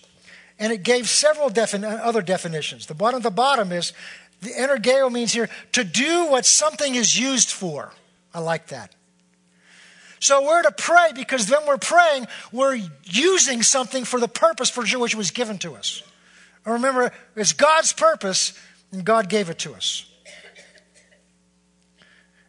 [0.59, 2.87] and it gave several defin- other definitions.
[2.87, 3.93] The bottom, of the bottom is
[4.41, 7.93] the energeo means here to do what something is used for.
[8.33, 8.93] I like that.
[10.19, 14.85] So we're to pray because when we're praying, we're using something for the purpose for
[14.85, 16.03] which it was given to us.
[16.65, 18.59] And remember, it's God's purpose,
[18.91, 20.05] and God gave it to us.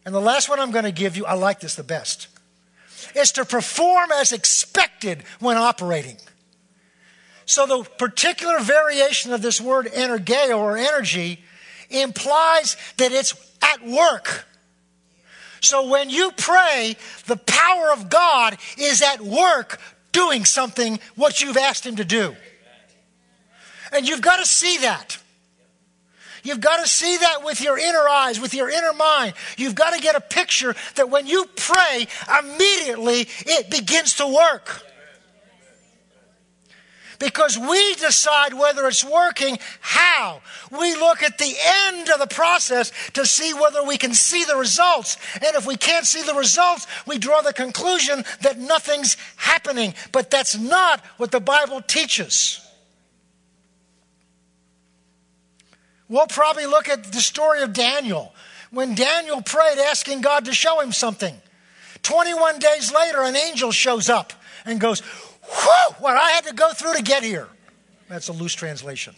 [0.07, 2.29] And the last one I'm going to give you, I like this the best,
[3.13, 6.15] is to perform as expected when operating.
[7.45, 11.43] So the particular variation of this word energeo or energy
[11.89, 14.45] implies that it's at work.
[15.59, 19.77] So when you pray, the power of God is at work
[20.13, 22.33] doing something what you've asked Him to do.
[23.91, 25.17] And you've got to see that.
[26.43, 29.33] You've got to see that with your inner eyes, with your inner mind.
[29.57, 32.07] You've got to get a picture that when you pray,
[32.39, 34.83] immediately it begins to work.
[37.19, 40.41] Because we decide whether it's working, how.
[40.71, 44.55] We look at the end of the process to see whether we can see the
[44.55, 45.17] results.
[45.33, 49.95] And if we can't see the results, we draw the conclusion that nothing's happening.
[50.11, 52.66] But that's not what the Bible teaches.
[56.09, 58.33] We'll probably look at the story of Daniel.
[58.71, 61.35] When Daniel prayed asking God to show him something,
[62.03, 64.33] 21 days later, an angel shows up
[64.65, 67.47] and goes, Whew, what I had to go through to get here.
[68.09, 69.15] That's a loose translation.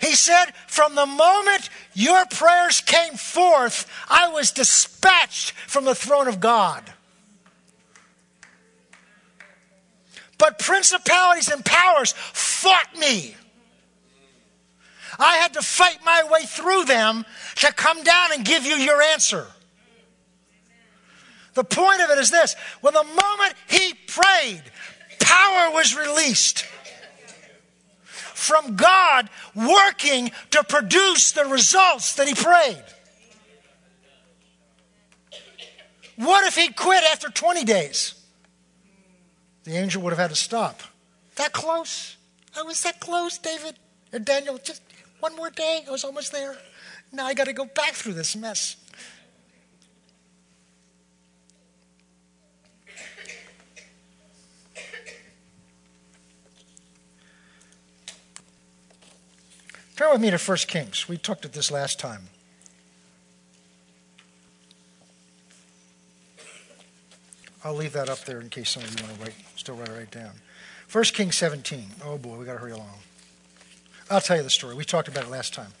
[0.00, 6.28] He said, From the moment your prayers came forth, I was dispatched from the throne
[6.28, 6.82] of God.
[10.38, 13.36] But principalities and powers fought me.
[15.20, 19.02] I had to fight my way through them to come down and give you your
[19.02, 19.46] answer.
[21.54, 24.62] The point of it is this when the moment he prayed,
[25.20, 26.64] power was released
[28.04, 32.82] from God working to produce the results that he prayed.
[36.16, 38.14] What if he quit after 20 days?
[39.64, 40.80] The angel would have had to stop.
[41.36, 42.16] That close?
[42.56, 43.76] I was that close, David
[44.12, 44.58] and Daniel.
[44.58, 44.82] Just
[45.20, 46.56] one more day, I was almost there.
[47.12, 48.76] Now I got to go back through this mess.
[59.96, 61.08] Turn with me to 1 Kings.
[61.10, 62.22] We talked at this last time.
[67.62, 69.88] I'll leave that up there in case some of you want to write, still write
[69.88, 70.32] it right down.
[70.90, 71.84] 1 Kings 17.
[72.02, 72.94] Oh boy, we got to hurry along.
[74.10, 74.74] I'll tell you the story.
[74.74, 75.72] We talked about it last time.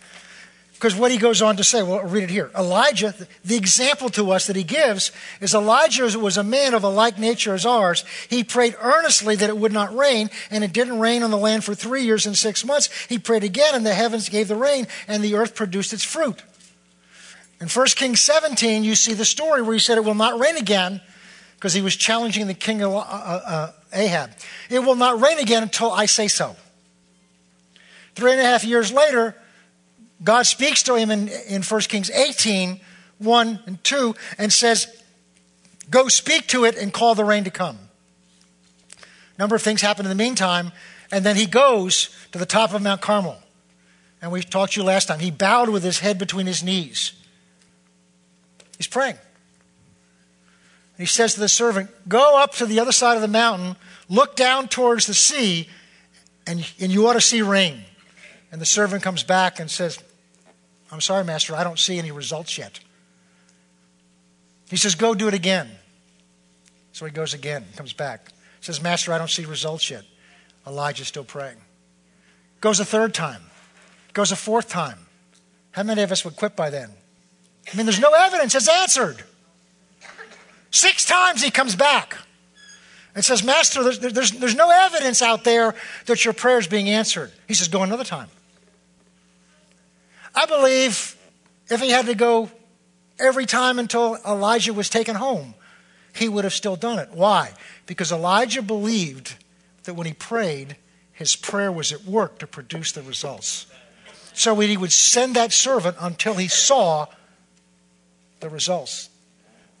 [0.80, 2.50] Because what he goes on to say, well, read it here.
[2.56, 3.14] Elijah,
[3.44, 7.18] the example to us that he gives is Elijah was a man of a like
[7.18, 8.02] nature as ours.
[8.30, 11.64] He prayed earnestly that it would not rain, and it didn't rain on the land
[11.64, 12.88] for three years and six months.
[13.08, 16.42] He prayed again, and the heavens gave the rain, and the earth produced its fruit.
[17.60, 20.56] In 1 Kings 17, you see the story where he said it will not rain
[20.56, 21.02] again
[21.56, 24.30] because he was challenging the king of uh, uh, uh, Ahab.
[24.70, 26.56] It will not rain again until I say so.
[28.14, 29.34] Three and a half years later,
[30.22, 32.80] God speaks to him in, in 1 Kings 18,
[33.18, 34.86] 1 and 2, and says,
[35.90, 37.78] Go speak to it and call the rain to come.
[39.36, 40.72] A number of things happen in the meantime,
[41.10, 43.38] and then he goes to the top of Mount Carmel.
[44.22, 45.18] And we talked to you last time.
[45.18, 47.12] He bowed with his head between his knees.
[48.76, 49.16] He's praying.
[49.16, 53.76] And he says to the servant, Go up to the other side of the mountain,
[54.08, 55.68] look down towards the sea,
[56.46, 57.84] and, and you ought to see rain.
[58.52, 60.02] And the servant comes back and says,
[60.90, 62.80] I'm sorry, Master, I don't see any results yet.
[64.68, 65.70] He says, Go do it again.
[66.92, 68.28] So he goes again, comes back.
[68.60, 70.04] Says, Master, I don't see results yet.
[70.66, 71.56] Elijah's still praying.
[72.60, 73.42] Goes a third time.
[74.12, 74.98] Goes a fourth time.
[75.72, 76.90] How many of us would quit by then?
[77.72, 78.54] I mean, there's no evidence.
[78.54, 79.22] It's answered.
[80.70, 82.18] Six times he comes back
[83.14, 85.74] and says, Master, there's, there's, there's no evidence out there
[86.06, 87.32] that your prayer is being answered.
[87.48, 88.28] He says, Go another time.
[90.34, 91.16] I believe
[91.68, 92.50] if he had to go
[93.18, 95.54] every time until Elijah was taken home,
[96.14, 97.10] he would have still done it.
[97.12, 97.52] Why?
[97.86, 99.36] Because Elijah believed
[99.84, 100.76] that when he prayed,
[101.12, 103.66] his prayer was at work to produce the results.
[104.32, 107.06] So he would send that servant until he saw
[108.40, 109.10] the results.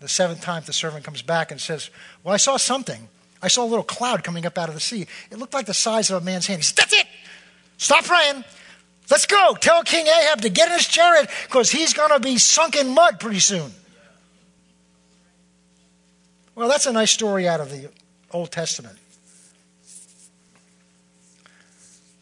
[0.00, 1.90] The seventh time, the servant comes back and says,
[2.22, 3.08] Well, I saw something.
[3.42, 5.06] I saw a little cloud coming up out of the sea.
[5.30, 6.60] It looked like the size of a man's hand.
[6.60, 7.06] He said, That's it.
[7.76, 8.44] Stop praying.
[9.10, 9.56] Let's go.
[9.60, 12.94] Tell King Ahab to get in his chariot because he's going to be sunk in
[12.94, 13.72] mud pretty soon.
[16.54, 17.90] Well, that's a nice story out of the
[18.30, 18.96] Old Testament.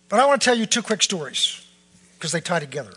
[0.09, 1.63] But I want to tell you two quick stories
[2.15, 2.93] because they tie together.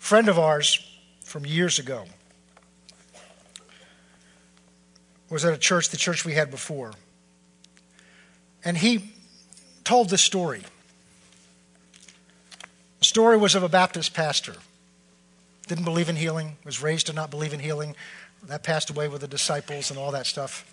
[0.00, 0.84] A friend of ours
[1.24, 2.06] from years ago
[5.30, 6.92] was at a church, the church we had before.
[8.64, 9.12] And he
[9.84, 10.62] told this story.
[13.08, 14.52] Story was of a Baptist pastor.
[15.66, 17.96] Didn't believe in healing, was raised to not believe in healing.
[18.42, 20.66] That passed away with the disciples and all that stuff.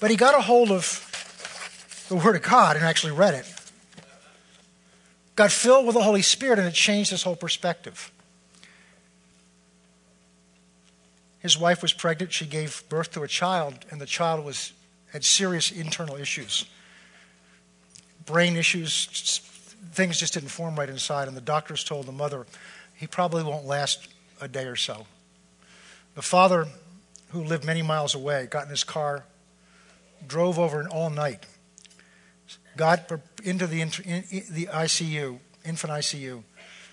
[0.00, 3.44] But he got a hold of the Word of God and actually read it.
[5.36, 8.10] Got filled with the Holy Spirit and it changed his whole perspective.
[11.40, 12.32] His wife was pregnant.
[12.32, 14.72] She gave birth to a child, and the child was,
[15.12, 16.64] had serious internal issues
[18.28, 19.40] brain issues,
[19.92, 21.28] things just didn't form right inside.
[21.28, 22.46] And the doctors told the mother,
[22.94, 24.08] he probably won't last
[24.40, 25.06] a day or so.
[26.14, 26.66] The father,
[27.30, 29.24] who lived many miles away, got in his car,
[30.26, 31.46] drove over all night,
[32.76, 33.10] got
[33.44, 36.42] into the, the ICU, infant ICU,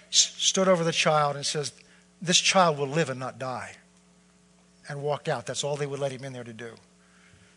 [0.10, 1.74] stood over the child and says,
[2.22, 3.76] This child will live and not die
[4.88, 5.46] and walked out.
[5.46, 6.74] That's all they would let him in there to do.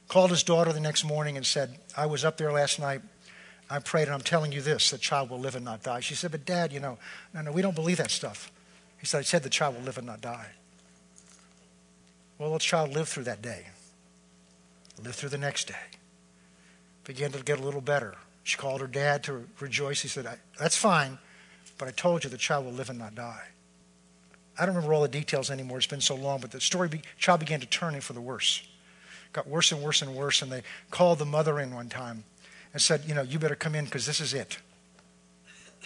[0.09, 3.03] Called his daughter the next morning and said, I was up there last night.
[3.71, 6.01] I prayed, and I'm telling you this the child will live and not die.
[6.01, 6.99] She said, But dad, you know,
[7.35, 8.51] no, no, we don't believe that stuff.
[8.99, 10.49] He said, I said the child will live and not die.
[12.39, 13.67] Well, the child lived through that day,
[15.03, 15.75] lived through the next day,
[17.05, 18.15] began to get a little better.
[18.45, 20.01] She called her dad to rejoice.
[20.01, 20.27] He said,
[20.59, 21.19] That's fine,
[21.77, 23.49] but I told you the child will live and not die.
[24.59, 25.79] I don't remember all the details anymore.
[25.79, 28.21] It's been so long, but the story, be, child began to turn in for the
[28.21, 28.67] worse.
[29.33, 32.25] Got worse and worse and worse, and they called the mother in one time
[32.79, 34.59] and said, you know, you better come in because this is it.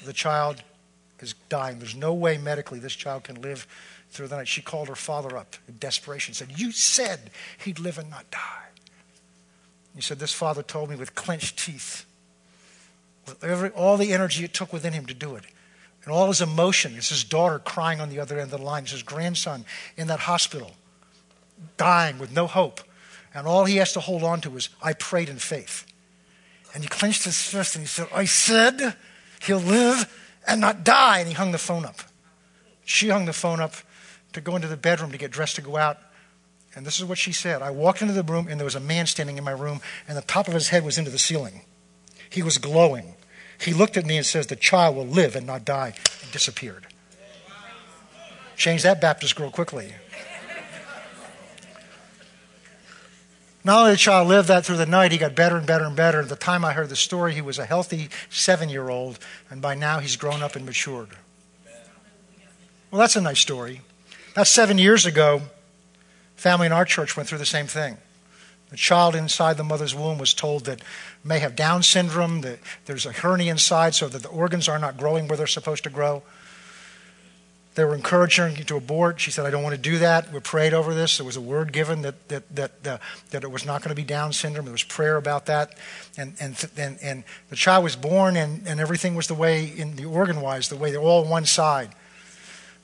[0.04, 0.62] The child
[1.20, 1.78] is dying.
[1.78, 3.66] There's no way medically this child can live
[4.10, 4.46] through the night.
[4.46, 7.30] She called her father up in desperation, said, You said
[7.64, 8.66] he'd live and not die.
[9.94, 12.04] He said, This father told me with clenched teeth,
[13.26, 15.44] with every, all the energy it took within him to do it
[16.04, 16.92] and all his emotion.
[16.94, 18.82] It's his daughter crying on the other end of the line.
[18.82, 19.64] It's his grandson
[19.96, 20.72] in that hospital,
[21.78, 22.82] dying with no hope.
[23.34, 25.86] And all he has to hold on to is, I prayed in faith.
[26.74, 28.96] And he clenched his fist and he said, I said
[29.42, 30.12] he'll live
[30.46, 31.18] and not die.
[31.18, 32.00] And he hung the phone up.
[32.84, 33.74] She hung the phone up
[34.32, 35.98] to go into the bedroom to get dressed to go out.
[36.74, 38.80] And this is what she said I walked into the room and there was a
[38.80, 41.62] man standing in my room, and the top of his head was into the ceiling.
[42.30, 43.14] He was glowing.
[43.60, 46.86] He looked at me and says, The child will live and not die, and disappeared.
[48.56, 49.94] Change that Baptist girl quickly.
[53.64, 55.84] Not only did the child live that through the night, he got better and better
[55.84, 56.20] and better.
[56.20, 59.18] At the time I heard the story, he was a healthy seven year old,
[59.50, 61.10] and by now he's grown up and matured.
[62.90, 63.80] Well, that's a nice story.
[64.32, 65.42] About seven years ago,
[66.34, 67.98] family in our church went through the same thing.
[68.70, 70.82] The child inside the mother's womb was told that
[71.22, 74.96] may have Down syndrome, that there's a hernia inside so that the organs are not
[74.96, 76.22] growing where they're supposed to grow.
[77.74, 79.18] They were encouraging her to abort.
[79.18, 80.30] She said, I don't want to do that.
[80.30, 81.16] We prayed over this.
[81.16, 83.00] There was a word given that, that, that, that,
[83.30, 84.66] that it was not going to be Down syndrome.
[84.66, 85.78] There was prayer about that.
[86.18, 89.96] And, and, and, and the child was born, and, and everything was the way, in
[89.96, 91.90] the organ wise, the way they're all one side.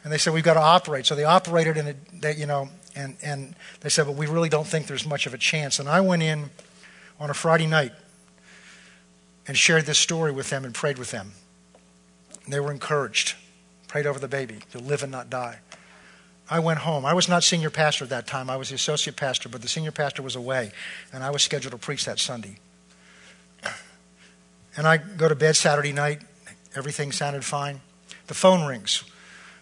[0.04, 1.04] And they said, We've got to operate.
[1.04, 4.48] So they operated, and it, they, you know, and, and they said, but we really
[4.48, 5.78] don't think there's much of a chance.
[5.78, 6.50] And I went in
[7.20, 7.92] on a Friday night
[9.46, 11.32] and shared this story with them and prayed with them.
[12.44, 13.36] And they were encouraged.
[13.88, 15.58] Prayed over the baby to live and not die.
[16.50, 17.04] I went home.
[17.04, 18.48] I was not senior pastor at that time.
[18.48, 20.72] I was the associate pastor, but the senior pastor was away,
[21.12, 22.58] and I was scheduled to preach that Sunday.
[24.76, 26.22] And I go to bed Saturday night.
[26.76, 27.80] Everything sounded fine.
[28.28, 29.02] The phone rings.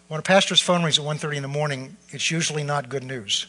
[0.09, 3.47] When a pastor's phone rings at 1.30 in the morning, it's usually not good news.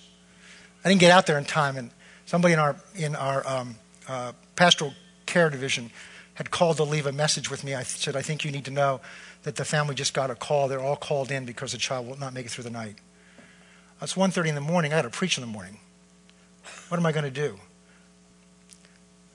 [0.85, 1.91] I didn't get out there in time, and
[2.25, 3.75] somebody in our in our um,
[4.07, 4.93] uh, pastoral
[5.25, 5.91] care division
[6.35, 7.75] had called to leave a message with me.
[7.75, 9.01] I said, I think you need to know
[9.43, 10.67] that the family just got a call.
[10.67, 12.95] They're all called in because the child will not make it through the night.
[14.01, 14.93] It's 1.30 in the morning.
[14.93, 15.79] I got to preach in the morning.
[16.89, 17.59] What am I going to do?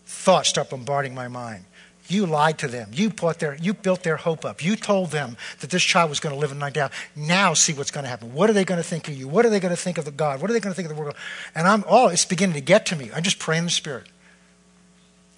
[0.07, 1.65] Thoughts start bombarding my mind.
[2.09, 2.91] You lied to them.
[2.93, 4.63] You, put their, you built their hope up.
[4.63, 6.91] You told them that this child was going to live a night down.
[7.17, 8.35] Now see what's going to happen.
[8.35, 9.29] What are they going to think of you?
[9.29, 10.41] What are they going to think of the God?
[10.41, 11.17] What are they going to think of the world?
[11.55, 13.11] And I'm oh, it's beginning to get to me.
[13.15, 14.09] I'm just pray in the Spirit.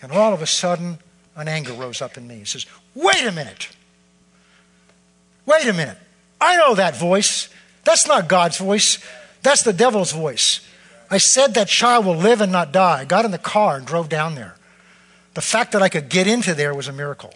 [0.02, 0.98] And all of a sudden,
[1.36, 2.42] an anger rose up in me.
[2.42, 3.68] It says, Wait a minute.
[5.46, 5.98] Wait a minute.
[6.40, 7.48] I know that voice.
[7.84, 8.98] That's not God's voice.
[9.42, 10.60] That's the devil's voice.
[11.10, 13.00] I said that child will live and not die.
[13.00, 14.56] I got in the car and drove down there.
[15.34, 17.34] The fact that I could get into there was a miracle.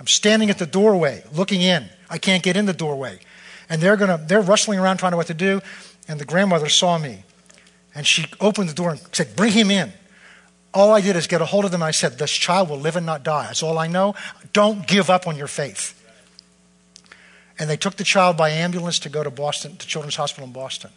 [0.00, 1.88] I'm standing at the doorway looking in.
[2.10, 3.20] I can't get in the doorway.
[3.68, 5.60] And they're gonna they're rustling around trying to know what to do.
[6.08, 7.24] And the grandmother saw me.
[7.94, 9.92] And she opened the door and said, Bring him in.
[10.72, 11.82] All I did is get a hold of them.
[11.82, 13.46] And I said, This child will live and not die.
[13.46, 14.14] That's all I know.
[14.52, 15.97] Don't give up on your faith.
[17.58, 20.52] And they took the child by ambulance to go to Boston, to Children's Hospital in
[20.52, 20.90] Boston.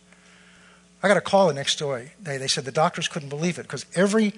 [1.04, 2.12] I got a call the next day.
[2.22, 4.34] They, they said the doctors couldn't believe it because every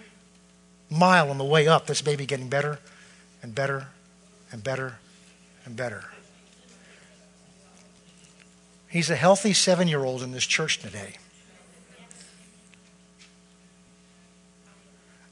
[0.90, 2.80] mile on the way up, this baby getting better
[3.42, 3.88] and better
[4.52, 4.96] and better
[5.66, 6.06] and better.
[8.88, 11.16] He's a healthy seven year old in this church today.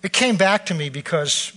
[0.03, 1.53] It came back to me because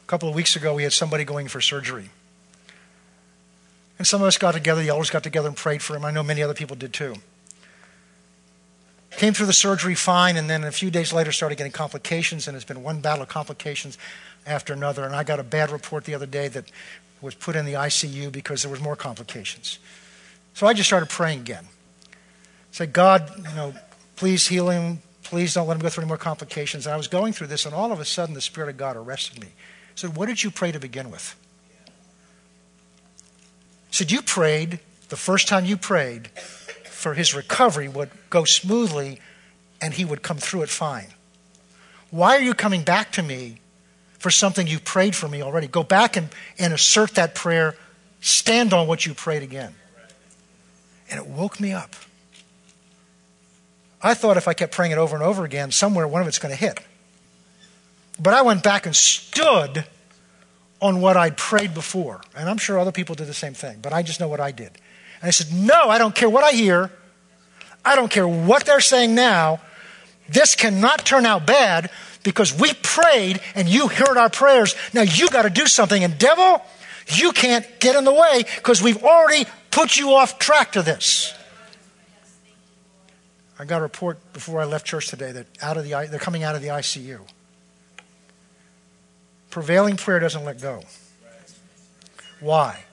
[0.00, 2.10] a couple of weeks ago we had somebody going for surgery.
[3.98, 6.04] And some of us got together, the elders got together and prayed for him.
[6.04, 7.16] I know many other people did too.
[9.10, 12.56] Came through the surgery fine, and then a few days later started getting complications, and
[12.56, 13.98] it's been one battle of complications
[14.46, 15.04] after another.
[15.04, 16.70] And I got a bad report the other day that
[17.20, 19.80] was put in the ICU because there was more complications.
[20.54, 21.66] So I just started praying again.
[22.70, 23.74] Said, God, you know,
[24.14, 25.02] please heal him.
[25.24, 26.86] Please don't let him go through any more complications.
[26.86, 28.96] And I was going through this, and all of a sudden the Spirit of God
[28.96, 29.48] arrested me.
[29.48, 29.52] He
[29.96, 31.34] said, What did you pray to begin with?
[33.90, 36.28] Said, You prayed, the first time you prayed,
[36.84, 39.20] for his recovery would go smoothly
[39.80, 41.08] and he would come through it fine.
[42.10, 43.60] Why are you coming back to me
[44.18, 45.66] for something you prayed for me already?
[45.66, 46.28] Go back and,
[46.58, 47.76] and assert that prayer.
[48.20, 49.74] Stand on what you prayed again.
[51.10, 51.94] And it woke me up.
[54.02, 56.38] I thought if I kept praying it over and over again, somewhere one of it's
[56.38, 56.80] going to hit.
[58.20, 59.84] But I went back and stood
[60.80, 62.20] on what I'd prayed before.
[62.36, 64.52] And I'm sure other people did the same thing, but I just know what I
[64.52, 64.72] did.
[65.20, 66.90] And I said, No, I don't care what I hear.
[67.84, 69.60] I don't care what they're saying now.
[70.28, 71.90] This cannot turn out bad
[72.22, 74.74] because we prayed and you heard our prayers.
[74.92, 76.04] Now you got to do something.
[76.04, 76.62] And devil,
[77.06, 81.34] you can't get in the way because we've already put you off track to this.
[83.58, 86.44] I got a report before I left church today that out of the, they're coming
[86.44, 87.20] out of the ICU.
[89.50, 90.82] Prevailing prayer doesn't let go.
[92.40, 92.84] Why?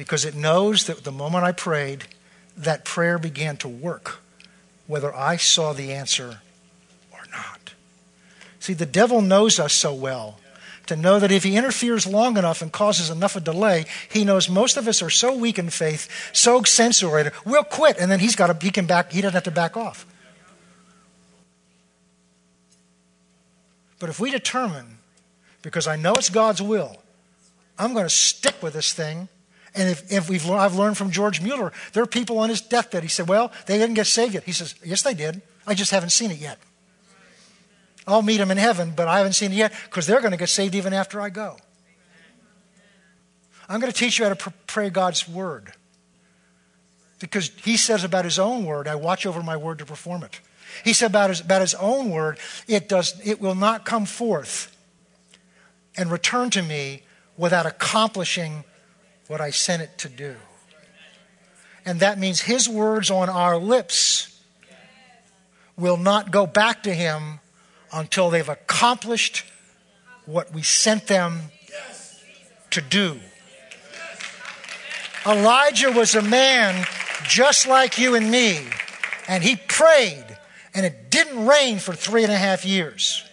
[0.00, 2.04] because it knows that the moment I prayed,
[2.56, 4.20] that prayer began to work,
[4.86, 6.40] whether I saw the answer
[7.12, 7.74] or not.
[8.60, 10.40] See, the devil knows us so well
[10.86, 14.48] to know that if he interferes long enough and causes enough of delay, he knows
[14.48, 18.34] most of us are so weak in faith, so censurated, we'll quit, and then he's
[18.34, 20.06] got to, he can back, he doesn't have to back off.
[23.98, 24.96] But if we determine,
[25.62, 26.96] because I know it's God's will,
[27.78, 29.28] I'm going to stick with this thing
[29.74, 33.02] and if, if we've, I've learned from George Mueller, there are people on his deathbed.
[33.02, 34.44] He said, Well, they didn't get saved yet.
[34.44, 35.42] He says, Yes, they did.
[35.66, 36.58] I just haven't seen it yet.
[38.06, 40.36] I'll meet them in heaven, but I haven't seen it yet because they're going to
[40.36, 41.56] get saved even after I go.
[43.68, 45.72] I'm going to teach you how to pray God's word.
[47.20, 50.40] Because he says about his own word, I watch over my word to perform it.
[50.82, 54.76] He said about his, about his own word, it, does, it will not come forth
[55.96, 57.02] and return to me
[57.36, 58.64] without accomplishing
[59.26, 60.36] what I sent it to do.
[61.84, 64.40] And that means His words on our lips
[65.76, 67.40] will not go back to Him
[67.92, 69.44] until they've accomplished
[70.26, 71.40] what we sent them
[72.70, 73.18] to do.
[75.26, 76.86] Elijah was a man
[77.24, 78.58] just like you and me,
[79.28, 80.24] and he prayed,
[80.74, 83.24] and it didn't rain for three and a half years.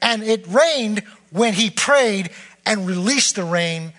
[0.00, 1.02] And it rained
[1.34, 2.30] when he prayed
[2.64, 3.92] and released the rain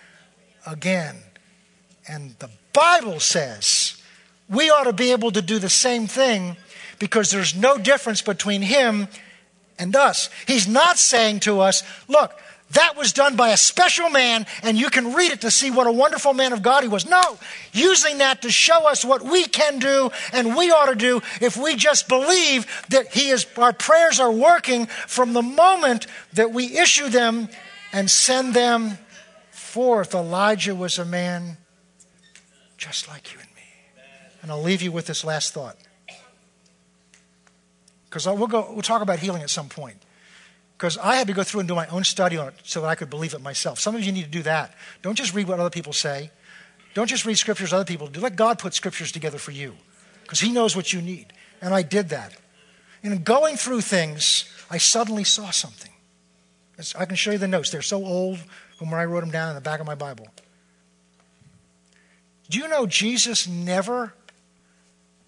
[0.65, 1.17] again.
[2.07, 4.01] And the Bible says
[4.49, 6.55] we ought to be able to do the same thing
[6.97, 9.09] because there's no difference between him
[9.77, 10.29] and us.
[10.47, 12.39] He's not saying to us, look,
[12.75, 15.87] that was done by a special man, and you can read it to see what
[15.87, 17.09] a wonderful man of God he was.
[17.09, 17.37] No,
[17.73, 21.57] using that to show us what we can do and we ought to do if
[21.57, 26.77] we just believe that he is, our prayers are working from the moment that we
[26.77, 27.49] issue them
[27.91, 28.97] and send them
[29.51, 30.13] forth.
[30.13, 31.57] Elijah was a man
[32.77, 34.03] just like you and me.
[34.41, 35.77] And I'll leave you with this last thought.
[38.05, 40.04] Because we'll, go, we'll talk about healing at some point
[40.85, 42.87] because I had to go through and do my own study on it so that
[42.87, 43.79] I could believe it myself.
[43.79, 44.75] Some of you need to do that.
[45.01, 46.29] Don't just read what other people say.
[46.93, 48.19] Don't just read scriptures other people do.
[48.19, 49.73] Let God put scriptures together for you
[50.21, 51.33] because He knows what you need.
[51.59, 52.37] And I did that.
[53.01, 55.91] And in going through things, I suddenly saw something.
[56.95, 57.71] I can show you the notes.
[57.71, 58.37] They're so old
[58.77, 60.27] from where I wrote them down in the back of my Bible.
[62.51, 64.13] Do you know Jesus never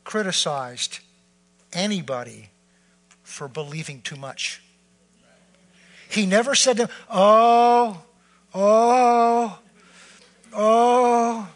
[0.03, 0.99] criticized
[1.73, 2.51] anybody
[3.23, 4.61] for believing too much?
[6.09, 8.01] He never said to them, Oh,
[8.53, 9.59] oh,
[10.53, 11.49] oh,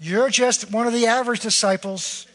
[0.00, 2.26] you're just one of the average disciples.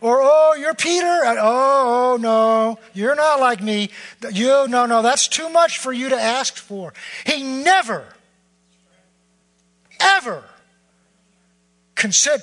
[0.00, 1.06] Or, oh, you're Peter.
[1.06, 3.90] Oh, oh, no, you're not like me.
[4.32, 6.94] You, no, no, that's too much for you to ask for.
[7.26, 8.06] He never,
[10.00, 10.42] ever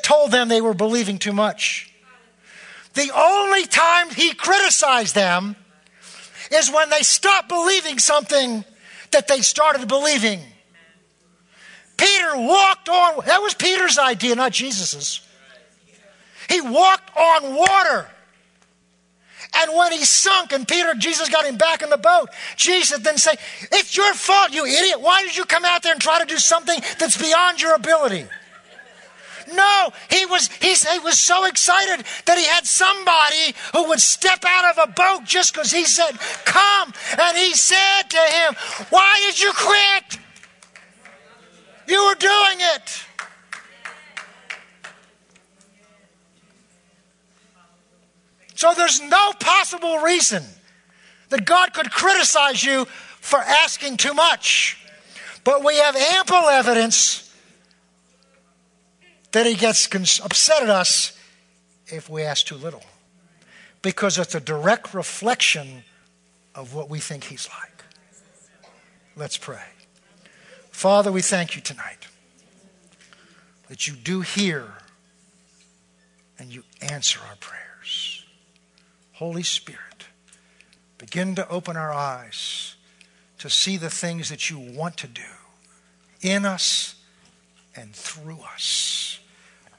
[0.03, 1.91] told them they were believing too much.
[2.93, 5.55] The only time he criticized them
[6.51, 8.63] is when they stopped believing something
[9.11, 10.41] that they started believing.
[11.97, 15.21] Peter walked on, that was Peter's idea, not Jesus's.
[16.49, 18.07] He walked on water.
[19.55, 23.17] And when he sunk and Peter, Jesus got him back in the boat, Jesus then
[23.17, 23.35] say,
[23.71, 25.01] It's your fault, you idiot.
[25.01, 28.25] Why did you come out there and try to do something that's beyond your ability?
[29.53, 34.43] No, he was, he, he was so excited that he had somebody who would step
[34.45, 36.11] out of a boat just because he said,
[36.45, 36.93] Come.
[37.19, 38.55] And he said to him,
[38.89, 40.19] Why did you quit?
[41.87, 43.03] You were doing it.
[48.55, 50.43] So there's no possible reason
[51.29, 54.83] that God could criticize you for asking too much.
[55.43, 57.26] But we have ample evidence
[59.31, 59.87] that he gets
[60.19, 61.17] upset at us
[61.87, 62.83] if we ask too little.
[63.81, 65.83] Because it's a direct reflection
[66.55, 67.83] of what we think he's like.
[69.15, 69.63] Let's pray.
[70.71, 72.07] Father, we thank you tonight
[73.69, 74.73] that you do hear
[76.39, 78.23] and you answer our prayers.
[79.13, 80.05] Holy Spirit,
[80.97, 82.75] begin to open our eyes
[83.39, 85.21] to see the things that you want to do
[86.21, 86.95] in us
[87.77, 89.19] and through us.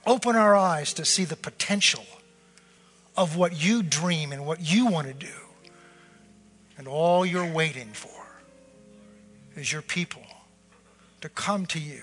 [0.07, 2.05] Open our eyes to see the potential
[3.17, 5.27] of what you dream and what you want to do.
[6.79, 8.27] And all you're waiting for
[9.57, 10.23] is your people
[11.21, 12.03] to come to you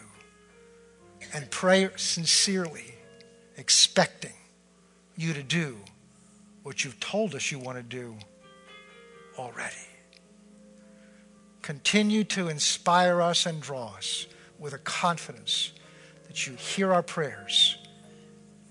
[1.34, 2.96] and pray sincerely,
[3.58, 4.34] expecting
[5.16, 5.78] you to do
[6.64, 8.16] what you've told us you want to do
[9.38, 9.76] already.
[11.62, 14.28] Continue to inspire us and draw us
[14.60, 15.72] with a confidence
[16.36, 17.78] that you hear our prayers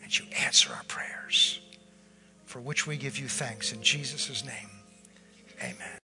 [0.03, 1.63] and you answer our prayers,
[2.45, 4.69] for which we give you thanks in Jesus' name.
[5.63, 6.04] Amen.